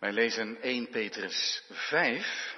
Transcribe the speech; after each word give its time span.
Wij 0.00 0.12
lezen 0.12 0.62
1 0.62 0.88
Petrus 0.88 1.64
5. 1.70 2.56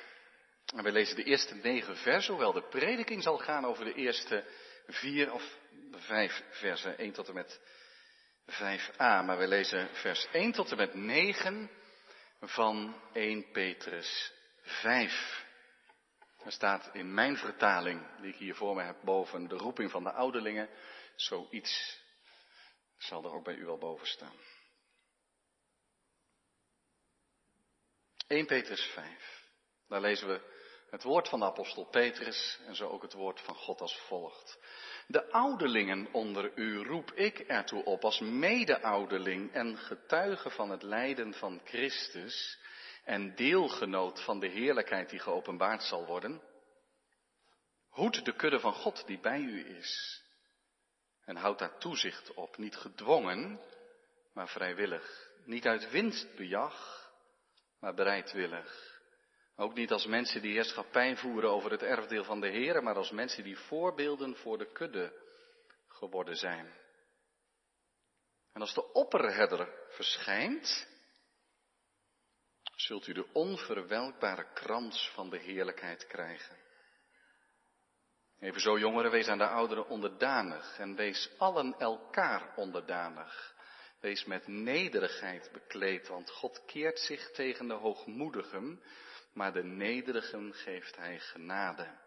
En 0.75 0.83
wij 0.83 0.92
lezen 0.92 1.17
de 1.17 1.25
eerste 1.25 1.54
negen 1.54 1.96
versen, 1.96 2.33
hoewel 2.33 2.53
de 2.53 2.68
prediking 2.68 3.22
zal 3.22 3.38
gaan 3.38 3.65
over 3.65 3.84
de 3.84 3.95
eerste 3.95 4.45
vier 4.87 5.33
of 5.33 5.58
vijf 5.91 6.42
versen, 6.50 6.99
1 6.99 7.13
tot 7.13 7.28
en 7.28 7.34
met 7.34 7.60
5a. 8.50 8.96
Maar 8.96 9.36
wij 9.36 9.46
lezen 9.46 9.89
vers 9.93 10.27
1 10.32 10.52
tot 10.52 10.70
en 10.70 10.77
met 10.77 10.95
9 10.95 11.70
van 12.41 13.02
1 13.12 13.50
Petrus 13.50 14.32
5. 14.62 15.45
Er 16.45 16.52
staat 16.52 16.90
in 16.93 17.14
mijn 17.14 17.36
vertaling, 17.36 18.20
die 18.20 18.32
ik 18.32 18.38
hier 18.38 18.54
voor 18.54 18.74
me 18.74 18.82
heb 18.82 18.96
boven, 19.04 19.48
de 19.48 19.56
roeping 19.56 19.90
van 19.90 20.02
de 20.02 20.12
ouderlingen, 20.12 20.68
zoiets 21.16 22.00
zal 22.98 23.24
er 23.24 23.32
ook 23.32 23.45
bij 23.45 23.54
u 23.54 23.64
wel 23.64 23.79
boven 23.79 24.06
staan. 24.06 24.36
1 28.32 28.46
Petrus 28.46 28.82
5. 28.82 29.45
Daar 29.88 30.00
lezen 30.00 30.28
we 30.28 30.40
het 30.90 31.02
woord 31.02 31.28
van 31.28 31.38
de 31.38 31.45
apostel 31.45 31.84
Petrus 31.84 32.59
en 32.66 32.74
zo 32.74 32.88
ook 32.88 33.02
het 33.02 33.12
woord 33.12 33.40
van 33.40 33.54
God 33.54 33.80
als 33.80 33.98
volgt. 33.98 34.59
De 35.06 35.30
ouderlingen 35.30 36.09
onder 36.12 36.52
u 36.54 36.78
roep 36.78 37.12
ik 37.12 37.38
ertoe 37.38 37.84
op 37.84 38.04
als 38.04 38.20
mede-ouderling 38.20 39.52
en 39.52 39.78
getuige 39.78 40.50
van 40.50 40.70
het 40.70 40.82
lijden 40.82 41.34
van 41.34 41.60
Christus 41.64 42.59
en 43.04 43.34
deelgenoot 43.34 44.23
van 44.23 44.40
de 44.40 44.48
heerlijkheid 44.48 45.10
die 45.10 45.20
geopenbaard 45.20 45.82
zal 45.82 46.06
worden. 46.06 46.42
Hoed 47.88 48.24
de 48.24 48.37
kudde 48.37 48.60
van 48.60 48.74
God 48.74 49.06
die 49.06 49.20
bij 49.20 49.40
u 49.40 49.76
is 49.76 50.23
en 51.24 51.37
houd 51.37 51.59
daar 51.59 51.78
toezicht 51.78 52.34
op, 52.34 52.56
niet 52.56 52.76
gedwongen, 52.76 53.60
maar 54.34 54.48
vrijwillig, 54.48 55.30
niet 55.45 55.66
uit 55.66 55.90
winstbejag, 55.90 57.02
maar 57.82 57.95
bereidwillig. 57.95 59.00
Ook 59.56 59.74
niet 59.74 59.90
als 59.92 60.06
mensen 60.06 60.42
die 60.42 60.52
heerschappij 60.52 61.16
voeren 61.16 61.51
over 61.51 61.70
het 61.70 61.82
erfdeel 61.82 62.24
van 62.24 62.40
de 62.40 62.48
Heer, 62.48 62.82
maar 62.82 62.95
als 62.95 63.10
mensen 63.10 63.45
die 63.45 63.59
voorbeelden 63.59 64.37
voor 64.37 64.59
de 64.59 64.73
kudde 64.73 65.12
geworden 65.89 66.37
zijn. 66.37 66.73
En 68.53 68.61
als 68.61 68.75
de 68.75 68.92
opperherder 68.92 69.69
verschijnt, 69.89 70.89
zult 72.77 73.07
u 73.07 73.12
de 73.12 73.33
onverwelkbare 73.33 74.53
krans 74.53 75.11
van 75.14 75.31
de 75.31 75.39
heerlijkheid 75.39 76.07
krijgen. 76.07 76.57
Evenzo 78.39 78.79
jongeren, 78.79 79.11
wees 79.11 79.29
aan 79.29 79.39
de 79.39 79.48
ouderen 79.48 79.89
onderdanig 79.89 80.79
en 80.79 80.97
wees 80.97 81.31
allen 81.39 81.75
elkaar 81.79 82.57
onderdanig. 82.57 83.55
Wees 84.03 84.25
met 84.25 84.47
nederigheid 84.47 85.50
bekleed, 85.53 86.08
want 86.08 86.31
God 86.31 86.64
keert 86.64 86.98
zich 86.98 87.31
tegen 87.31 87.69
de 87.69 87.75
hoogmoedigen, 87.75 88.83
maar 89.33 89.53
de 89.53 89.64
nederigen 89.64 90.55
geeft 90.55 90.97
hij 90.97 91.19
genade. 91.19 91.98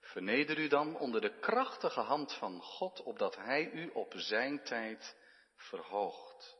Verneder 0.00 0.58
u 0.58 0.68
dan 0.68 0.96
onder 0.96 1.20
de 1.20 1.38
krachtige 1.38 2.00
hand 2.00 2.34
van 2.34 2.60
God, 2.60 3.02
opdat 3.02 3.36
hij 3.36 3.70
u 3.70 3.90
op 3.92 4.12
zijn 4.16 4.64
tijd 4.64 5.16
verhoogt. 5.56 6.56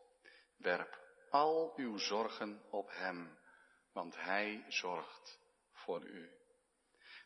Werp 0.57 0.99
al 1.31 1.73
uw 1.77 1.99
zorgen 1.99 2.63
op 2.71 2.91
hem, 2.93 3.39
want 3.93 4.17
hij 4.17 4.65
zorgt 4.69 5.39
voor 5.73 6.03
u. 6.03 6.31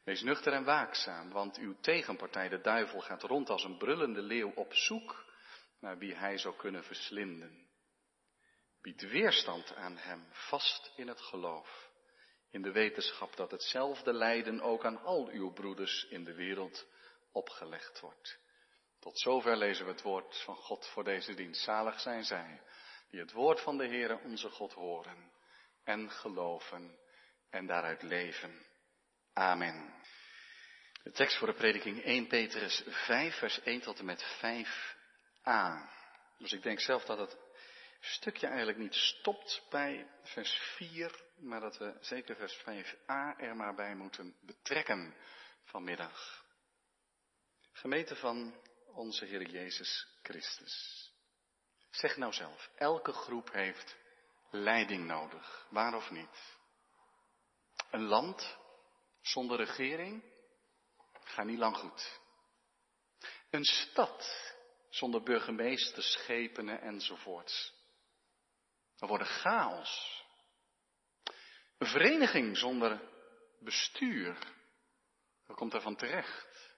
Wees 0.05 0.23
nuchter 0.23 0.53
en 0.53 0.65
waakzaam, 0.65 1.31
want 1.31 1.57
uw 1.57 1.77
tegenpartij, 1.81 2.49
de 2.49 2.61
duivel, 2.61 3.01
gaat 3.01 3.23
rond 3.23 3.51
als 3.51 3.65
een 3.65 3.79
brullende 3.79 4.23
leeuw 4.23 4.53
op 4.55 4.75
zoek 4.75 5.24
naar 5.85 5.99
wie 5.99 6.15
hij 6.15 6.39
zou 6.39 6.57
kunnen 6.57 6.85
verslinden. 6.85 7.67
Bied 8.83 9.03
weerstand 9.03 9.75
aan 9.75 9.97
hem, 9.97 10.27
vast 10.31 10.93
in 10.97 11.09
het 11.09 11.21
geloof, 11.21 11.91
in 12.51 12.63
de 12.63 12.73
wetenschap 12.73 13.37
dat 13.37 13.51
hetzelfde 13.51 14.13
lijden 14.13 14.61
ook 14.61 14.85
aan 14.85 15.03
al 15.03 15.29
uw 15.29 15.53
broeders 15.53 16.07
in 16.09 16.25
de 16.25 16.35
wereld 16.35 16.87
opgelegd 17.33 18.01
wordt. 18.01 18.39
Tot 19.01 19.19
zover 19.19 19.57
lezen 19.57 19.85
we 19.85 19.93
het 19.93 20.03
woord 20.03 20.43
van 20.45 20.57
God 20.57 20.87
voor 20.87 21.05
deze 21.05 21.35
dienst. 21.35 21.63
Zalig 21.63 22.01
zijn 22.01 22.25
zij 22.25 22.61
die 23.11 23.21
het 23.21 23.33
woord 23.33 23.61
van 23.61 23.77
de 23.77 23.87
Heere 23.87 24.21
onze 24.23 24.51
God 24.51 24.73
horen 24.73 25.31
en 25.85 26.11
geloven 26.11 26.99
en 27.51 27.67
daaruit 27.67 28.03
leven. 28.03 28.67
Amen. 29.33 29.95
De 31.03 31.11
tekst 31.11 31.39
voor 31.39 31.47
de 31.47 31.55
prediking 31.55 32.03
1 32.03 32.27
Petrus 32.27 32.85
5 32.87 33.39
vers 33.39 33.61
1 33.61 33.81
tot 33.81 33.99
en 33.99 34.05
met 34.05 34.23
5a. 35.45 35.93
Dus 36.39 36.53
ik 36.53 36.63
denk 36.63 36.81
zelf 36.81 37.05
dat 37.05 37.19
het 37.19 37.37
stukje 38.01 38.47
eigenlijk 38.47 38.79
niet 38.79 38.95
stopt 38.95 39.67
bij 39.71 40.11
vers 40.23 40.53
4, 40.77 41.25
maar 41.37 41.61
dat 41.61 41.77
we 41.79 41.97
zeker 42.01 42.37
vers 42.37 42.59
5a 42.59 43.37
er 43.37 43.57
maar 43.57 43.75
bij 43.75 43.95
moeten 43.95 44.37
betrekken 44.41 45.15
vanmiddag. 45.65 46.45
Gemeente 47.73 48.17
van 48.17 48.61
onze 48.87 49.25
Heer 49.25 49.43
Jezus 49.43 50.07
Christus. 50.23 51.09
Zeg 51.91 52.17
nou 52.17 52.33
zelf, 52.33 52.71
elke 52.77 53.13
groep 53.13 53.53
heeft 53.53 53.97
leiding 54.51 55.07
nodig, 55.07 55.67
waar 55.71 55.95
of 55.95 56.11
niet. 56.11 56.57
Een 57.91 58.05
land 58.05 58.57
zonder 59.21 59.57
regering 59.57 60.25
gaat 61.25 61.47
niet 61.47 61.59
lang 61.59 61.77
goed. 61.77 62.21
Een 63.51 63.65
stad 63.65 64.54
zonder 64.95 65.23
burgemeester, 65.23 66.03
schepenen 66.03 66.81
enzovoorts. 66.81 67.73
Er 68.99 69.09
worden 69.09 69.27
chaos. 69.27 70.23
Een 71.79 71.87
vereniging 71.87 72.57
zonder 72.57 73.01
bestuur. 73.61 74.39
Wat 75.47 75.57
komt 75.57 75.83
van 75.83 75.97
terecht? 75.97 76.77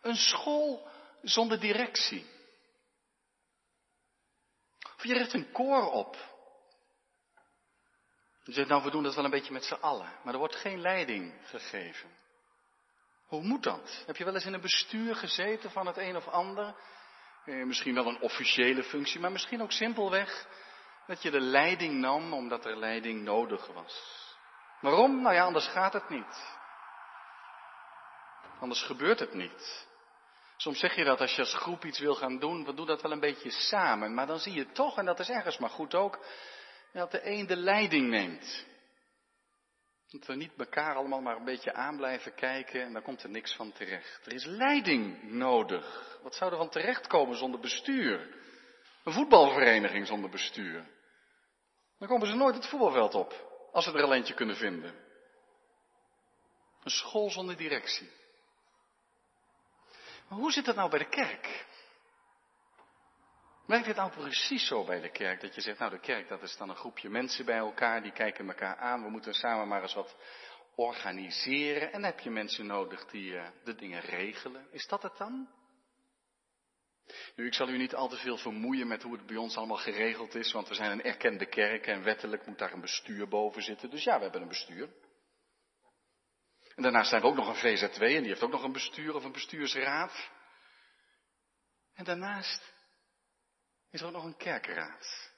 Een 0.00 0.16
school 0.16 0.90
zonder 1.22 1.60
directie. 1.60 2.26
Of 4.96 5.04
je 5.04 5.14
richt 5.14 5.32
een 5.32 5.52
koor 5.52 5.90
op. 5.90 6.16
Je 8.44 8.52
zegt, 8.52 8.68
nou 8.68 8.82
we 8.82 8.90
doen 8.90 9.02
dat 9.02 9.14
wel 9.14 9.24
een 9.24 9.30
beetje 9.30 9.52
met 9.52 9.64
z'n 9.64 9.74
allen, 9.74 10.18
maar 10.24 10.32
er 10.32 10.38
wordt 10.38 10.56
geen 10.56 10.80
leiding 10.80 11.48
gegeven. 11.48 12.16
Hoe 13.26 13.42
moet 13.42 13.62
dat? 13.62 14.02
Heb 14.06 14.16
je 14.16 14.24
wel 14.24 14.34
eens 14.34 14.44
in 14.44 14.52
een 14.52 14.60
bestuur 14.60 15.16
gezeten 15.16 15.70
van 15.70 15.86
het 15.86 15.96
een 15.96 16.16
of 16.16 16.28
ander? 16.28 16.74
Eh, 17.48 17.64
misschien 17.64 17.94
wel 17.94 18.06
een 18.06 18.20
officiële 18.20 18.82
functie, 18.82 19.20
maar 19.20 19.32
misschien 19.32 19.62
ook 19.62 19.72
simpelweg 19.72 20.46
dat 21.06 21.22
je 21.22 21.30
de 21.30 21.40
leiding 21.40 21.94
nam 21.94 22.32
omdat 22.32 22.64
er 22.64 22.76
leiding 22.76 23.22
nodig 23.22 23.66
was. 23.66 24.24
Waarom? 24.80 25.22
Nou 25.22 25.34
ja, 25.34 25.44
anders 25.44 25.66
gaat 25.66 25.92
het 25.92 26.08
niet. 26.08 26.56
Anders 28.60 28.82
gebeurt 28.82 29.18
het 29.18 29.34
niet. 29.34 29.86
Soms 30.56 30.78
zeg 30.78 30.94
je 30.94 31.04
dat 31.04 31.20
als 31.20 31.34
je 31.34 31.40
als 31.40 31.54
groep 31.54 31.84
iets 31.84 31.98
wil 31.98 32.14
gaan 32.14 32.38
doen, 32.38 32.64
we 32.64 32.74
doen 32.74 32.86
dat 32.86 33.02
wel 33.02 33.12
een 33.12 33.20
beetje 33.20 33.50
samen. 33.50 34.14
Maar 34.14 34.26
dan 34.26 34.38
zie 34.38 34.52
je 34.52 34.72
toch, 34.72 34.98
en 34.98 35.04
dat 35.04 35.18
is 35.18 35.28
ergens 35.28 35.58
maar 35.58 35.70
goed 35.70 35.94
ook, 35.94 36.26
dat 36.92 37.10
de 37.10 37.26
een 37.26 37.46
de 37.46 37.56
leiding 37.56 38.08
neemt. 38.08 38.66
Dat 40.10 40.26
we 40.26 40.34
niet 40.34 40.52
elkaar 40.56 40.94
allemaal 40.94 41.20
maar 41.20 41.36
een 41.36 41.44
beetje 41.44 41.72
aan 41.72 41.96
blijven 41.96 42.34
kijken 42.34 42.82
en 42.82 42.92
dan 42.92 43.02
komt 43.02 43.22
er 43.22 43.30
niks 43.30 43.54
van 43.54 43.72
terecht. 43.72 44.26
Er 44.26 44.32
is 44.32 44.44
leiding 44.44 45.22
nodig. 45.22 46.18
Wat 46.22 46.34
zou 46.34 46.50
er 46.50 46.56
van 46.56 46.68
terechtkomen 46.68 47.36
zonder 47.36 47.60
bestuur? 47.60 48.36
Een 49.04 49.12
voetbalvereniging 49.12 50.06
zonder 50.06 50.30
bestuur. 50.30 50.86
Dan 51.98 52.08
komen 52.08 52.26
ze 52.26 52.34
nooit 52.34 52.54
het 52.54 52.66
voetbalveld 52.66 53.14
op, 53.14 53.48
als 53.72 53.84
ze 53.84 53.92
er 53.92 54.02
een 54.02 54.12
eentje 54.12 54.34
kunnen 54.34 54.56
vinden. 54.56 54.94
Een 56.82 56.90
school 56.90 57.30
zonder 57.30 57.56
directie. 57.56 58.10
Maar 60.28 60.38
hoe 60.38 60.52
zit 60.52 60.64
dat 60.64 60.76
nou 60.76 60.90
bij 60.90 60.98
de 60.98 61.08
kerk? 61.08 61.66
Werkt 63.68 63.86
dit 63.86 63.96
nou 63.96 64.10
precies 64.10 64.66
zo 64.66 64.84
bij 64.84 65.00
de 65.00 65.10
kerk? 65.10 65.40
Dat 65.40 65.54
je 65.54 65.60
zegt, 65.60 65.78
nou 65.78 65.90
de 65.90 66.00
kerk 66.00 66.28
dat 66.28 66.42
is 66.42 66.56
dan 66.56 66.68
een 66.68 66.76
groepje 66.76 67.08
mensen 67.08 67.44
bij 67.44 67.56
elkaar, 67.56 68.02
die 68.02 68.12
kijken 68.12 68.48
elkaar 68.48 68.76
aan, 68.76 69.02
we 69.02 69.10
moeten 69.10 69.34
samen 69.34 69.68
maar 69.68 69.82
eens 69.82 69.94
wat 69.94 70.16
organiseren. 70.74 71.82
En 71.82 71.92
dan 71.92 72.10
heb 72.10 72.20
je 72.20 72.30
mensen 72.30 72.66
nodig 72.66 73.06
die 73.06 73.32
uh, 73.32 73.48
de 73.64 73.74
dingen 73.74 74.00
regelen. 74.00 74.66
Is 74.70 74.86
dat 74.86 75.02
het 75.02 75.16
dan? 75.16 75.48
Nu, 77.36 77.46
ik 77.46 77.54
zal 77.54 77.68
u 77.68 77.76
niet 77.76 77.94
al 77.94 78.08
te 78.08 78.16
veel 78.16 78.36
vermoeien 78.36 78.86
met 78.86 79.02
hoe 79.02 79.12
het 79.12 79.26
bij 79.26 79.36
ons 79.36 79.56
allemaal 79.56 79.76
geregeld 79.76 80.34
is, 80.34 80.52
want 80.52 80.68
we 80.68 80.74
zijn 80.74 80.90
een 80.90 81.02
erkende 81.02 81.46
kerk 81.46 81.86
en 81.86 82.02
wettelijk 82.02 82.46
moet 82.46 82.58
daar 82.58 82.72
een 82.72 82.80
bestuur 82.80 83.28
boven 83.28 83.62
zitten. 83.62 83.90
Dus 83.90 84.04
ja, 84.04 84.16
we 84.16 84.22
hebben 84.22 84.42
een 84.42 84.48
bestuur. 84.48 84.88
En 86.74 86.82
daarnaast 86.82 87.10
zijn 87.10 87.22
we 87.22 87.28
ook 87.28 87.36
nog 87.36 87.48
een 87.48 87.76
VZW 87.76 88.02
en 88.02 88.20
die 88.20 88.28
heeft 88.28 88.42
ook 88.42 88.50
nog 88.50 88.62
een 88.62 88.72
bestuur 88.72 89.14
of 89.14 89.24
een 89.24 89.32
bestuursraad. 89.32 90.30
En 91.94 92.04
daarnaast 92.04 92.76
is 93.90 94.00
er 94.00 94.06
ook 94.06 94.12
nog 94.12 94.24
een 94.24 94.36
kerkraad. 94.36 95.32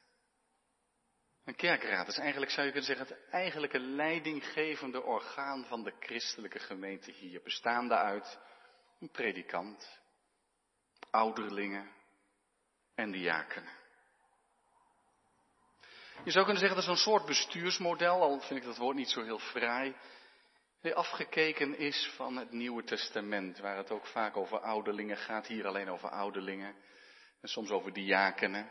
Een 1.44 1.56
kerkraad 1.56 2.08
is 2.08 2.18
eigenlijk, 2.18 2.50
zou 2.50 2.66
je 2.66 2.72
kunnen 2.72 2.96
zeggen, 2.96 3.16
het 3.16 3.30
eigenlijke 3.30 3.78
leidinggevende 3.78 5.02
orgaan 5.02 5.64
van 5.64 5.82
de 5.82 5.92
christelijke 6.00 6.58
gemeente 6.58 7.10
hier, 7.10 7.42
bestaande 7.42 7.96
uit 7.96 8.38
een 9.00 9.10
predikant, 9.10 10.00
ouderlingen 11.10 11.90
en 12.94 13.10
diakenen. 13.10 13.78
Je 16.24 16.30
zou 16.30 16.44
kunnen 16.44 16.62
zeggen 16.62 16.80
dat 16.80 16.88
een 16.88 17.02
soort 17.02 17.26
bestuursmodel, 17.26 18.20
al 18.20 18.40
vind 18.40 18.60
ik 18.60 18.66
dat 18.66 18.76
woord 18.76 18.96
niet 18.96 19.10
zo 19.10 19.22
heel 19.22 19.38
die 20.80 20.94
afgekeken 20.94 21.78
is 21.78 22.12
van 22.16 22.36
het 22.36 22.50
Nieuwe 22.50 22.84
Testament, 22.84 23.58
waar 23.58 23.76
het 23.76 23.90
ook 23.90 24.06
vaak 24.06 24.36
over 24.36 24.58
ouderlingen 24.58 25.16
gaat, 25.16 25.46
hier 25.46 25.66
alleen 25.66 25.90
over 25.90 26.08
ouderlingen, 26.08 26.74
en 27.40 27.48
soms 27.48 27.70
over 27.70 27.92
diakenen, 27.92 28.70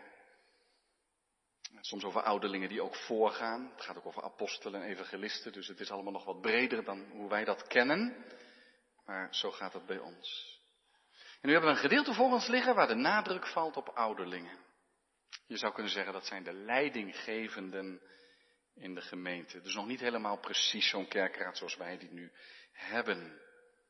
en 1.75 1.83
soms 1.83 2.03
over 2.03 2.21
ouderlingen 2.21 2.69
die 2.69 2.81
ook 2.81 2.95
voorgaan. 2.95 3.71
Het 3.75 3.81
gaat 3.81 3.97
ook 3.97 4.05
over 4.05 4.23
apostelen 4.23 4.81
en 4.81 4.87
evangelisten, 4.87 5.51
dus 5.51 5.67
het 5.67 5.79
is 5.79 5.91
allemaal 5.91 6.13
nog 6.13 6.25
wat 6.25 6.41
breder 6.41 6.83
dan 6.83 7.09
hoe 7.11 7.29
wij 7.29 7.45
dat 7.45 7.67
kennen, 7.67 8.25
maar 9.05 9.35
zo 9.35 9.51
gaat 9.51 9.73
het 9.73 9.85
bij 9.85 9.99
ons. 9.99 10.57
En 11.41 11.47
nu 11.47 11.51
hebben 11.51 11.69
we 11.71 11.75
een 11.75 11.89
gedeelte 11.89 12.13
voor 12.13 12.31
ons 12.31 12.47
liggen 12.47 12.75
waar 12.75 12.87
de 12.87 12.95
nadruk 12.95 13.47
valt 13.47 13.77
op 13.77 13.89
ouderlingen. 13.89 14.57
Je 15.47 15.57
zou 15.57 15.73
kunnen 15.73 15.91
zeggen 15.91 16.13
dat 16.13 16.25
zijn 16.25 16.43
de 16.43 16.53
leidinggevenden 16.53 18.01
in 18.75 18.95
de 18.95 19.01
gemeente. 19.01 19.61
Dus 19.61 19.75
nog 19.75 19.87
niet 19.87 19.99
helemaal 19.99 20.37
precies 20.39 20.89
zo'n 20.89 21.07
kerkraad 21.07 21.57
zoals 21.57 21.75
wij 21.75 21.97
die 21.97 22.11
nu 22.11 22.31
hebben. 22.71 23.41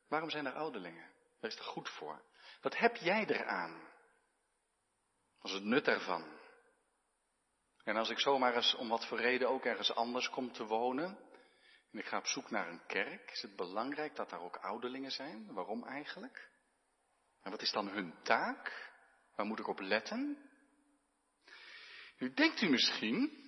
Waarom 0.08 0.30
zijn 0.30 0.46
er 0.46 0.52
ouderlingen? 0.52 1.10
Daar 1.40 1.50
is 1.50 1.56
er 1.56 1.64
goed 1.64 1.88
voor. 1.88 2.22
Wat 2.60 2.76
heb 2.76 2.96
jij 2.96 3.24
eraan? 3.26 3.89
Wat 5.40 5.50
is 5.50 5.56
het 5.56 5.64
nut 5.64 5.88
ervan? 5.88 6.24
En 7.84 7.96
als 7.96 8.10
ik 8.10 8.18
zomaar 8.18 8.54
eens 8.54 8.74
om 8.74 8.88
wat 8.88 9.06
voor 9.06 9.20
reden 9.20 9.48
ook 9.48 9.64
ergens 9.64 9.94
anders 9.94 10.30
kom 10.30 10.52
te 10.52 10.64
wonen, 10.64 11.18
en 11.92 11.98
ik 11.98 12.06
ga 12.06 12.18
op 12.18 12.26
zoek 12.26 12.50
naar 12.50 12.68
een 12.68 12.86
kerk, 12.86 13.30
is 13.30 13.42
het 13.42 13.56
belangrijk 13.56 14.16
dat 14.16 14.30
daar 14.30 14.40
ook 14.40 14.56
ouderlingen 14.56 15.10
zijn? 15.10 15.52
Waarom 15.52 15.84
eigenlijk? 15.84 16.50
En 17.42 17.50
wat 17.50 17.62
is 17.62 17.72
dan 17.72 17.88
hun 17.88 18.14
taak? 18.22 18.90
Waar 19.36 19.46
moet 19.46 19.58
ik 19.58 19.68
op 19.68 19.80
letten? 19.80 20.50
Nu 22.18 22.34
denkt 22.34 22.60
u 22.60 22.68
misschien, 22.68 23.38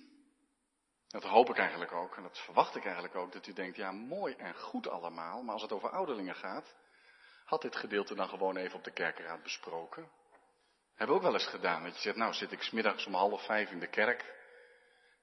dat 1.07 1.23
hoop 1.23 1.49
ik 1.49 1.57
eigenlijk 1.57 1.91
ook, 1.91 2.15
en 2.15 2.23
dat 2.23 2.39
verwacht 2.39 2.75
ik 2.75 2.83
eigenlijk 2.83 3.15
ook, 3.15 3.31
dat 3.31 3.47
u 3.47 3.53
denkt, 3.53 3.75
ja 3.75 3.91
mooi 3.91 4.33
en 4.35 4.55
goed 4.55 4.87
allemaal, 4.87 5.43
maar 5.43 5.53
als 5.53 5.61
het 5.61 5.71
over 5.71 5.89
ouderlingen 5.89 6.35
gaat, 6.35 6.75
had 7.45 7.61
dit 7.61 7.75
gedeelte 7.75 8.15
dan 8.15 8.29
gewoon 8.29 8.57
even 8.57 8.77
op 8.77 8.83
de 8.83 8.93
kerkenraad 8.93 9.43
besproken. 9.43 10.11
Hebben 10.95 11.15
ook 11.15 11.21
wel 11.21 11.33
eens 11.33 11.47
gedaan, 11.47 11.83
dat 11.83 11.95
je 11.95 12.01
zegt, 12.01 12.15
nou 12.15 12.33
zit 12.33 12.51
ik 12.51 12.61
smiddags 12.61 13.05
om 13.05 13.13
half 13.13 13.45
vijf 13.45 13.71
in 13.71 13.79
de 13.79 13.89
kerk, 13.89 14.33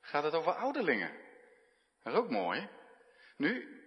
gaat 0.01 0.25
het 0.25 0.35
over 0.35 0.53
ouderlingen. 0.53 1.29
Dat 2.03 2.13
is 2.13 2.19
ook 2.19 2.31
mooi. 2.31 2.69
Nu, 3.37 3.83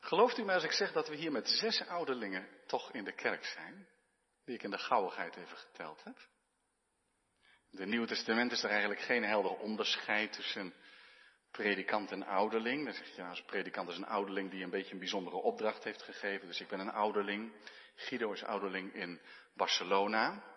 gelooft 0.00 0.38
u 0.38 0.44
mij 0.44 0.54
als 0.54 0.64
ik 0.64 0.72
zeg 0.72 0.92
dat 0.92 1.08
we 1.08 1.16
hier 1.16 1.32
met 1.32 1.48
zes 1.48 1.86
ouderlingen 1.86 2.48
toch 2.66 2.92
in 2.92 3.04
de 3.04 3.14
kerk 3.14 3.44
zijn, 3.44 3.88
die 4.44 4.54
ik 4.54 4.62
in 4.62 4.70
de 4.70 4.78
gauwigheid 4.78 5.36
even 5.36 5.56
geteld 5.56 6.04
heb? 6.04 6.16
In 7.70 7.78
het 7.78 7.88
Nieuwe 7.88 8.06
Testament 8.06 8.52
is 8.52 8.62
er 8.62 8.70
eigenlijk 8.70 9.00
geen 9.00 9.24
helder 9.24 9.56
onderscheid 9.56 10.32
tussen 10.32 10.74
predikant 11.50 12.10
en 12.10 12.26
ouderling. 12.26 12.84
Dan 12.84 12.94
zeg 12.94 13.08
je, 13.08 13.16
nou, 13.16 13.28
als 13.28 13.42
predikant 13.42 13.88
is 13.88 13.96
een 13.96 14.06
ouderling 14.06 14.50
die 14.50 14.64
een 14.64 14.70
beetje 14.70 14.92
een 14.92 14.98
bijzondere 14.98 15.36
opdracht 15.36 15.84
heeft 15.84 16.02
gegeven. 16.02 16.46
Dus 16.46 16.60
ik 16.60 16.68
ben 16.68 16.80
een 16.80 16.92
ouderling. 16.92 17.52
Guido 17.94 18.32
is 18.32 18.44
ouderling 18.44 18.94
in 18.94 19.20
Barcelona. 19.54 20.50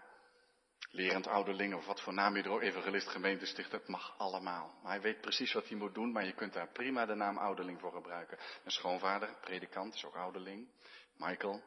Lerend 0.89 1.27
ouderling 1.27 1.73
of 1.73 1.85
wat 1.85 2.01
voor 2.01 2.13
naam 2.13 2.35
je 2.35 2.43
er 2.43 2.49
ook 2.49 2.61
evangelist 2.61 3.07
gemeente 3.07 3.45
sticht, 3.45 3.71
dat 3.71 3.87
mag 3.87 4.17
allemaal. 4.17 4.79
Maar 4.81 4.91
hij 4.91 5.01
weet 5.01 5.21
precies 5.21 5.53
wat 5.53 5.67
hij 5.67 5.77
moet 5.77 5.93
doen, 5.93 6.11
maar 6.11 6.25
je 6.25 6.33
kunt 6.33 6.53
daar 6.53 6.71
prima 6.71 7.05
de 7.05 7.15
naam 7.15 7.37
ouderling 7.37 7.79
voor 7.79 7.91
gebruiken. 7.91 8.37
Een 8.63 8.71
schoonvader, 8.71 9.37
predikant, 9.41 9.93
is 9.93 10.05
ook 10.05 10.15
ouderling. 10.15 10.69
Michael, 11.17 11.63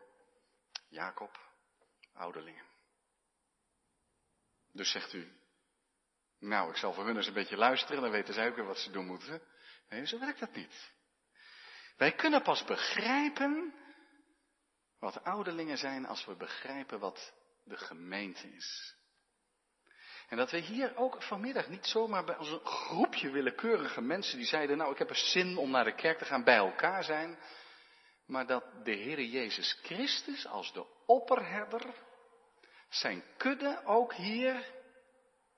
Jacob, 0.89 1.39
ouderlingen. 2.15 2.65
Dus 4.73 4.91
zegt 4.91 5.13
u, 5.13 5.33
nou, 6.39 6.71
ik 6.71 6.77
zal 6.77 6.93
voor 6.93 7.05
hun 7.05 7.17
eens 7.17 7.27
een 7.27 7.33
beetje 7.33 7.57
luisteren, 7.57 8.03
dan 8.03 8.11
weten 8.11 8.35
zij 8.35 8.49
ook 8.49 8.57
weer 8.57 8.67
wat 8.67 8.79
ze 8.79 8.91
doen 8.91 9.07
moeten. 9.07 9.43
Nee, 9.89 10.07
zo 10.07 10.19
werkt 10.19 10.41
dat 10.41 10.55
niet. 10.55 10.93
Wij 11.97 12.13
kunnen 12.13 12.43
pas 12.43 12.65
begrijpen 12.65 13.75
wat 14.99 15.25
ouderlingen 15.25 15.79
zijn 15.79 16.07
als 16.07 16.25
we 16.25 16.35
begrijpen 16.35 16.99
wat 16.99 17.33
de 17.65 17.77
gemeente 17.77 18.55
is. 18.55 18.97
En 20.29 20.37
dat 20.37 20.51
we 20.51 20.59
hier 20.59 20.97
ook 20.97 21.23
vanmiddag 21.23 21.69
niet 21.69 21.87
zomaar 21.87 22.25
bij 22.25 22.35
als 22.35 22.51
een 22.51 22.65
groepje 22.65 23.31
willekeurige 23.31 24.01
mensen 24.01 24.37
die 24.37 24.47
zeiden, 24.47 24.77
nou 24.77 24.93
ik 24.93 24.99
heb 24.99 25.11
er 25.11 25.17
zin 25.17 25.57
om 25.57 25.71
naar 25.71 25.85
de 25.85 25.95
kerk 25.95 26.19
te 26.19 26.25
gaan 26.25 26.45
bij 26.45 26.57
elkaar 26.57 27.05
zijn, 27.05 27.39
maar 28.27 28.47
dat 28.47 28.65
de 28.85 28.93
Heer 28.93 29.23
Jezus 29.23 29.79
Christus 29.83 30.47
als 30.47 30.73
de 30.73 30.87
opperherder 31.07 31.95
zijn 32.89 33.23
kudde 33.37 33.83
ook 33.85 34.15
hier 34.15 34.73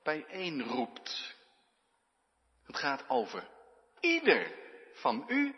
bijeenroept. 0.02 1.34
Het 2.62 2.76
gaat 2.76 3.08
over 3.08 3.48
ieder 4.00 4.54
van 4.94 5.24
u 5.28 5.54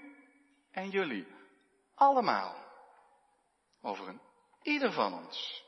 en 0.70 0.90
jullie. 0.90 1.26
Allemaal. 1.94 2.71
Over 3.82 4.20
ieder 4.62 4.92
van 4.92 5.14
ons. 5.14 5.64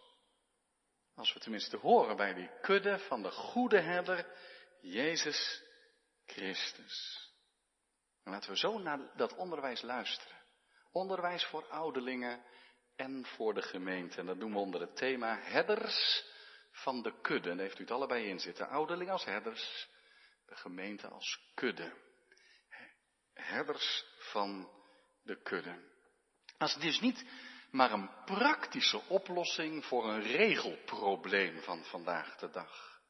Als 1.15 1.33
we 1.33 1.41
tenminste 1.41 1.77
horen 1.77 2.17
bij 2.17 2.35
die 2.35 2.51
kudde 2.61 2.99
van 2.99 3.23
de 3.23 3.31
goede 3.31 3.81
herder, 3.81 4.27
Jezus 4.81 5.63
Christus. 6.27 7.29
En 8.25 8.33
laten 8.33 8.51
we 8.51 8.57
zo 8.57 8.79
naar 8.79 9.17
dat 9.17 9.37
onderwijs 9.37 9.83
luisteren. 9.83 10.37
Onderwijs 10.93 11.45
voor 11.45 11.69
ouderlingen 11.69 12.45
en 12.97 13.27
voor 13.27 13.55
de 13.55 13.63
gemeente. 13.63 14.17
En 14.17 14.27
dat 14.27 14.41
doen 14.41 14.53
we 14.53 14.59
onder 14.59 14.81
het 14.81 14.97
thema 14.97 15.39
herders 15.41 16.25
van 16.71 17.03
de 17.03 17.21
kudde. 17.21 17.51
En 17.51 17.57
daar 17.57 17.67
heeft 17.67 17.79
u 17.79 17.83
het 17.83 17.93
allebei 17.93 18.29
in 18.29 18.41
zitten. 18.41 18.69
Ouderling 18.69 19.11
als 19.11 19.25
herders, 19.25 19.89
de 20.47 20.57
gemeente 20.57 21.09
als 21.09 21.53
kudde. 21.55 21.93
Herders 23.33 24.05
van 24.19 24.71
de 25.23 25.43
kudde. 25.43 25.93
Als 26.59 26.73
het 26.73 26.83
dus 26.83 27.01
niet 27.01 27.25
maar 27.75 27.93
een 27.93 28.11
praktische 28.25 29.01
oplossing 29.09 29.85
voor 29.85 30.09
een 30.09 30.23
regelprobleem 30.23 31.61
van 31.61 31.85
vandaag 31.85 32.37
de 32.37 32.51
dag. 32.51 33.01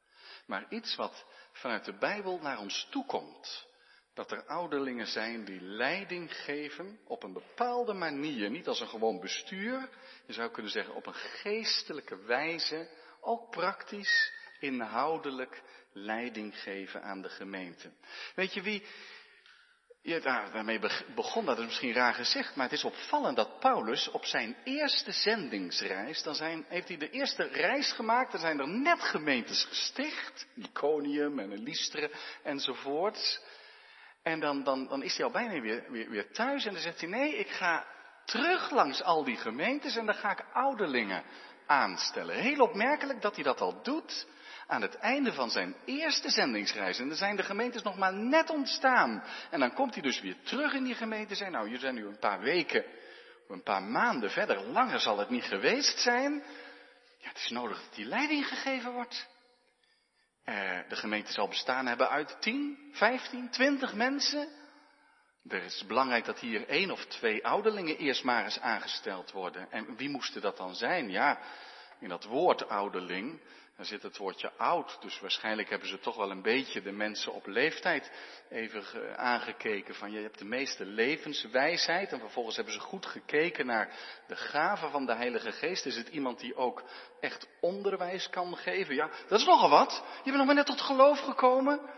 Maar 0.45 0.65
iets 0.69 0.95
wat 0.95 1.25
vanuit 1.51 1.85
de 1.85 1.97
Bijbel 1.97 2.39
naar 2.39 2.59
ons 2.59 2.87
toekomt. 2.89 3.67
Dat 4.13 4.31
er 4.31 4.45
ouderlingen 4.45 5.07
zijn 5.07 5.45
die 5.45 5.61
leiding 5.61 6.35
geven 6.35 6.99
op 7.07 7.23
een 7.23 7.33
bepaalde 7.33 7.93
manier, 7.93 8.49
niet 8.49 8.67
als 8.67 8.79
een 8.79 8.87
gewoon 8.87 9.19
bestuur, 9.19 9.89
je 10.25 10.33
zou 10.33 10.51
kunnen 10.51 10.71
zeggen 10.71 10.95
op 10.95 11.05
een 11.05 11.13
geestelijke 11.13 12.17
wijze, 12.17 12.89
ook 13.21 13.51
praktisch, 13.51 14.31
inhoudelijk 14.59 15.61
leiding 15.93 16.61
geven 16.61 17.03
aan 17.03 17.21
de 17.21 17.29
gemeente. 17.29 17.91
Weet 18.35 18.53
je 18.53 18.61
wie 18.61 18.85
ja, 20.05 20.19
daarmee 20.19 20.79
begon, 21.15 21.45
dat 21.45 21.59
is 21.59 21.65
misschien 21.65 21.93
raar 21.93 22.13
gezegd, 22.13 22.55
maar 22.55 22.65
het 22.65 22.77
is 22.77 22.83
opvallend 22.83 23.35
dat 23.35 23.59
Paulus 23.59 24.11
op 24.11 24.25
zijn 24.25 24.55
eerste 24.63 25.11
zendingsreis, 25.11 26.23
dan 26.23 26.35
zijn, 26.35 26.65
heeft 26.67 26.87
hij 26.87 26.97
de 26.97 27.09
eerste 27.09 27.43
reis 27.43 27.91
gemaakt, 27.91 28.33
er 28.33 28.39
zijn 28.39 28.59
er 28.59 28.67
net 28.67 29.01
gemeentes 29.01 29.63
gesticht, 29.63 30.47
Iconium 30.55 31.39
en 31.39 31.63
Lystra 31.63 32.07
enzovoorts. 32.43 33.39
En 34.23 34.39
dan, 34.39 34.63
dan, 34.63 34.87
dan 34.87 35.03
is 35.03 35.15
hij 35.15 35.25
al 35.25 35.31
bijna 35.31 35.59
weer, 35.59 35.91
weer, 35.91 36.09
weer 36.09 36.31
thuis 36.31 36.65
en 36.65 36.73
dan 36.73 36.81
zegt 36.81 36.99
hij, 36.99 37.09
nee, 37.09 37.37
ik 37.37 37.49
ga 37.49 37.85
terug 38.25 38.71
langs 38.71 39.03
al 39.03 39.23
die 39.23 39.37
gemeentes 39.37 39.95
en 39.95 40.05
dan 40.05 40.15
ga 40.15 40.31
ik 40.31 40.45
ouderlingen 40.53 41.23
aanstellen. 41.65 42.35
Heel 42.35 42.59
opmerkelijk 42.59 43.21
dat 43.21 43.35
hij 43.35 43.43
dat 43.43 43.61
al 43.61 43.83
doet 43.83 44.27
aan 44.67 44.81
het 44.81 44.97
einde 44.97 45.33
van 45.33 45.49
zijn 45.49 45.75
eerste 45.85 46.29
zendingsreis. 46.29 46.99
En 46.99 47.07
dan 47.07 47.17
zijn 47.17 47.35
de 47.35 47.43
gemeentes 47.43 47.81
nog 47.81 47.97
maar 47.97 48.13
net 48.13 48.49
ontstaan. 48.49 49.23
En 49.49 49.59
dan 49.59 49.73
komt 49.73 49.93
hij 49.93 50.03
dus 50.03 50.21
weer 50.21 50.35
terug 50.43 50.73
in 50.73 50.83
die 50.83 50.95
gemeente. 50.95 51.35
Zijn, 51.35 51.51
nou, 51.51 51.65
jullie 51.65 51.79
zijn 51.79 51.95
nu 51.95 52.05
een 52.05 52.19
paar 52.19 52.39
weken, 52.39 52.85
een 53.47 53.63
paar 53.63 53.83
maanden 53.83 54.31
verder. 54.31 54.61
Langer 54.61 54.99
zal 54.99 55.17
het 55.17 55.29
niet 55.29 55.43
geweest 55.43 55.99
zijn. 55.99 56.43
Ja, 57.17 57.27
het 57.27 57.37
is 57.37 57.49
nodig 57.49 57.81
dat 57.81 57.95
die 57.95 58.05
leiding 58.05 58.47
gegeven 58.47 58.91
wordt. 58.91 59.27
Eh, 60.43 60.79
de 60.87 60.95
gemeente 60.95 61.31
zal 61.31 61.47
bestaan 61.47 61.85
hebben 61.85 62.09
uit 62.09 62.37
10, 62.39 62.89
15, 62.91 63.49
20 63.49 63.93
mensen. 63.93 64.47
Er 65.47 65.63
is 65.63 65.85
belangrijk 65.87 66.25
dat 66.25 66.39
hier 66.39 66.67
één 66.67 66.91
of 66.91 67.05
twee 67.05 67.45
ouderlingen 67.47 67.97
eerst 67.97 68.23
maar 68.23 68.43
eens 68.43 68.59
aangesteld 68.59 69.31
worden. 69.31 69.71
En 69.71 69.95
wie 69.95 70.09
moesten 70.09 70.41
dat 70.41 70.57
dan 70.57 70.75
zijn? 70.75 71.09
Ja, 71.09 71.39
in 71.99 72.09
dat 72.09 72.23
woord 72.23 72.69
ouderling, 72.69 73.41
daar 73.75 73.85
zit 73.85 74.03
het 74.03 74.17
woordje 74.17 74.51
oud. 74.51 74.97
Dus 75.01 75.19
waarschijnlijk 75.19 75.69
hebben 75.69 75.87
ze 75.87 75.99
toch 75.99 76.15
wel 76.15 76.31
een 76.31 76.41
beetje 76.41 76.81
de 76.81 76.91
mensen 76.91 77.33
op 77.33 77.47
leeftijd 77.47 78.11
even 78.49 79.17
aangekeken 79.17 79.95
van 79.95 80.11
je 80.11 80.19
hebt 80.19 80.39
de 80.39 80.45
meeste 80.45 80.85
levenswijsheid. 80.85 82.11
En 82.11 82.19
vervolgens 82.19 82.55
hebben 82.55 82.73
ze 82.73 82.79
goed 82.79 83.05
gekeken 83.05 83.65
naar 83.65 83.93
de 84.27 84.35
gaven 84.35 84.91
van 84.91 85.05
de 85.05 85.15
Heilige 85.15 85.51
Geest. 85.51 85.85
Is 85.85 85.95
het 85.95 86.07
iemand 86.07 86.39
die 86.39 86.55
ook 86.55 86.83
echt 87.19 87.47
onderwijs 87.61 88.29
kan 88.29 88.57
geven? 88.57 88.95
Ja, 88.95 89.09
dat 89.27 89.39
is 89.39 89.45
nogal 89.45 89.69
wat. 89.69 90.03
Je 90.17 90.23
bent 90.23 90.37
nog 90.37 90.45
maar 90.45 90.55
net 90.55 90.65
tot 90.65 90.81
geloof 90.81 91.19
gekomen. 91.19 91.89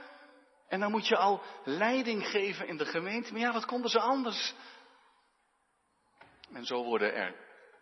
En 0.67 0.79
dan 0.79 0.91
moet 0.91 1.07
je 1.07 1.17
al 1.17 1.41
leiding 1.63 2.27
geven 2.27 2.67
in 2.67 2.77
de 2.77 2.85
gemeente. 2.85 3.31
Maar 3.31 3.41
ja, 3.41 3.53
wat 3.53 3.65
konden 3.65 3.89
ze 3.89 3.99
anders? 3.99 4.53
En 6.53 6.65
zo 6.65 6.83
worden 6.83 7.13
er 7.13 7.35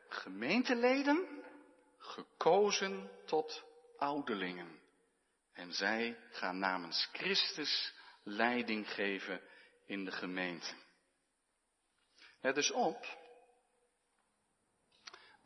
gemeenteleden 0.10 1.44
gekozen 1.98 3.10
tot 3.26 3.64
ouderlingen. 3.98 4.80
En 5.54 5.74
zij 5.74 6.18
gaan 6.32 6.60
namens 6.60 7.10
Christus 7.12 7.94
leiding 8.24 8.90
geven 8.90 9.42
in 9.86 10.06
de 10.06 10.12
gemeente. 10.12 10.74
Let 12.42 12.56
dus 12.56 12.72
op. 12.72 13.18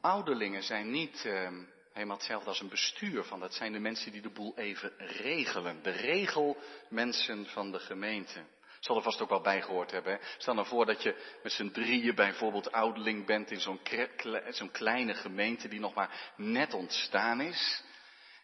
Ouderlingen 0.01 0.63
zijn 0.63 0.91
niet 0.91 1.23
helemaal 1.93 2.17
hetzelfde 2.17 2.49
als 2.49 2.59
een 2.59 2.69
bestuur 2.69 3.23
van. 3.23 3.39
Dat 3.39 3.53
zijn 3.53 3.71
de 3.71 3.79
mensen 3.79 4.11
die 4.11 4.21
de 4.21 4.29
boel 4.29 4.57
even 4.57 4.93
regelen. 4.97 5.83
De 5.83 5.91
regelmensen 5.91 7.45
van 7.45 7.71
de 7.71 7.79
gemeente. 7.79 8.43
Zal 8.79 8.95
er 8.95 9.01
vast 9.01 9.21
ook 9.21 9.29
wel 9.29 9.41
bij 9.41 9.61
gehoord 9.61 9.91
hebben. 9.91 10.13
Hè? 10.13 10.19
Stel 10.37 10.53
nou 10.53 10.67
voor 10.67 10.85
dat 10.85 11.03
je 11.03 11.37
met 11.43 11.51
z'n 11.51 11.71
drieën 11.71 12.15
bijvoorbeeld 12.15 12.71
ouderling 12.71 13.25
bent 13.25 13.51
in 13.51 13.59
zo'n 14.49 14.71
kleine 14.71 15.13
gemeente 15.13 15.67
die 15.67 15.79
nog 15.79 15.93
maar 15.93 16.33
net 16.35 16.73
ontstaan 16.73 17.41
is. 17.41 17.83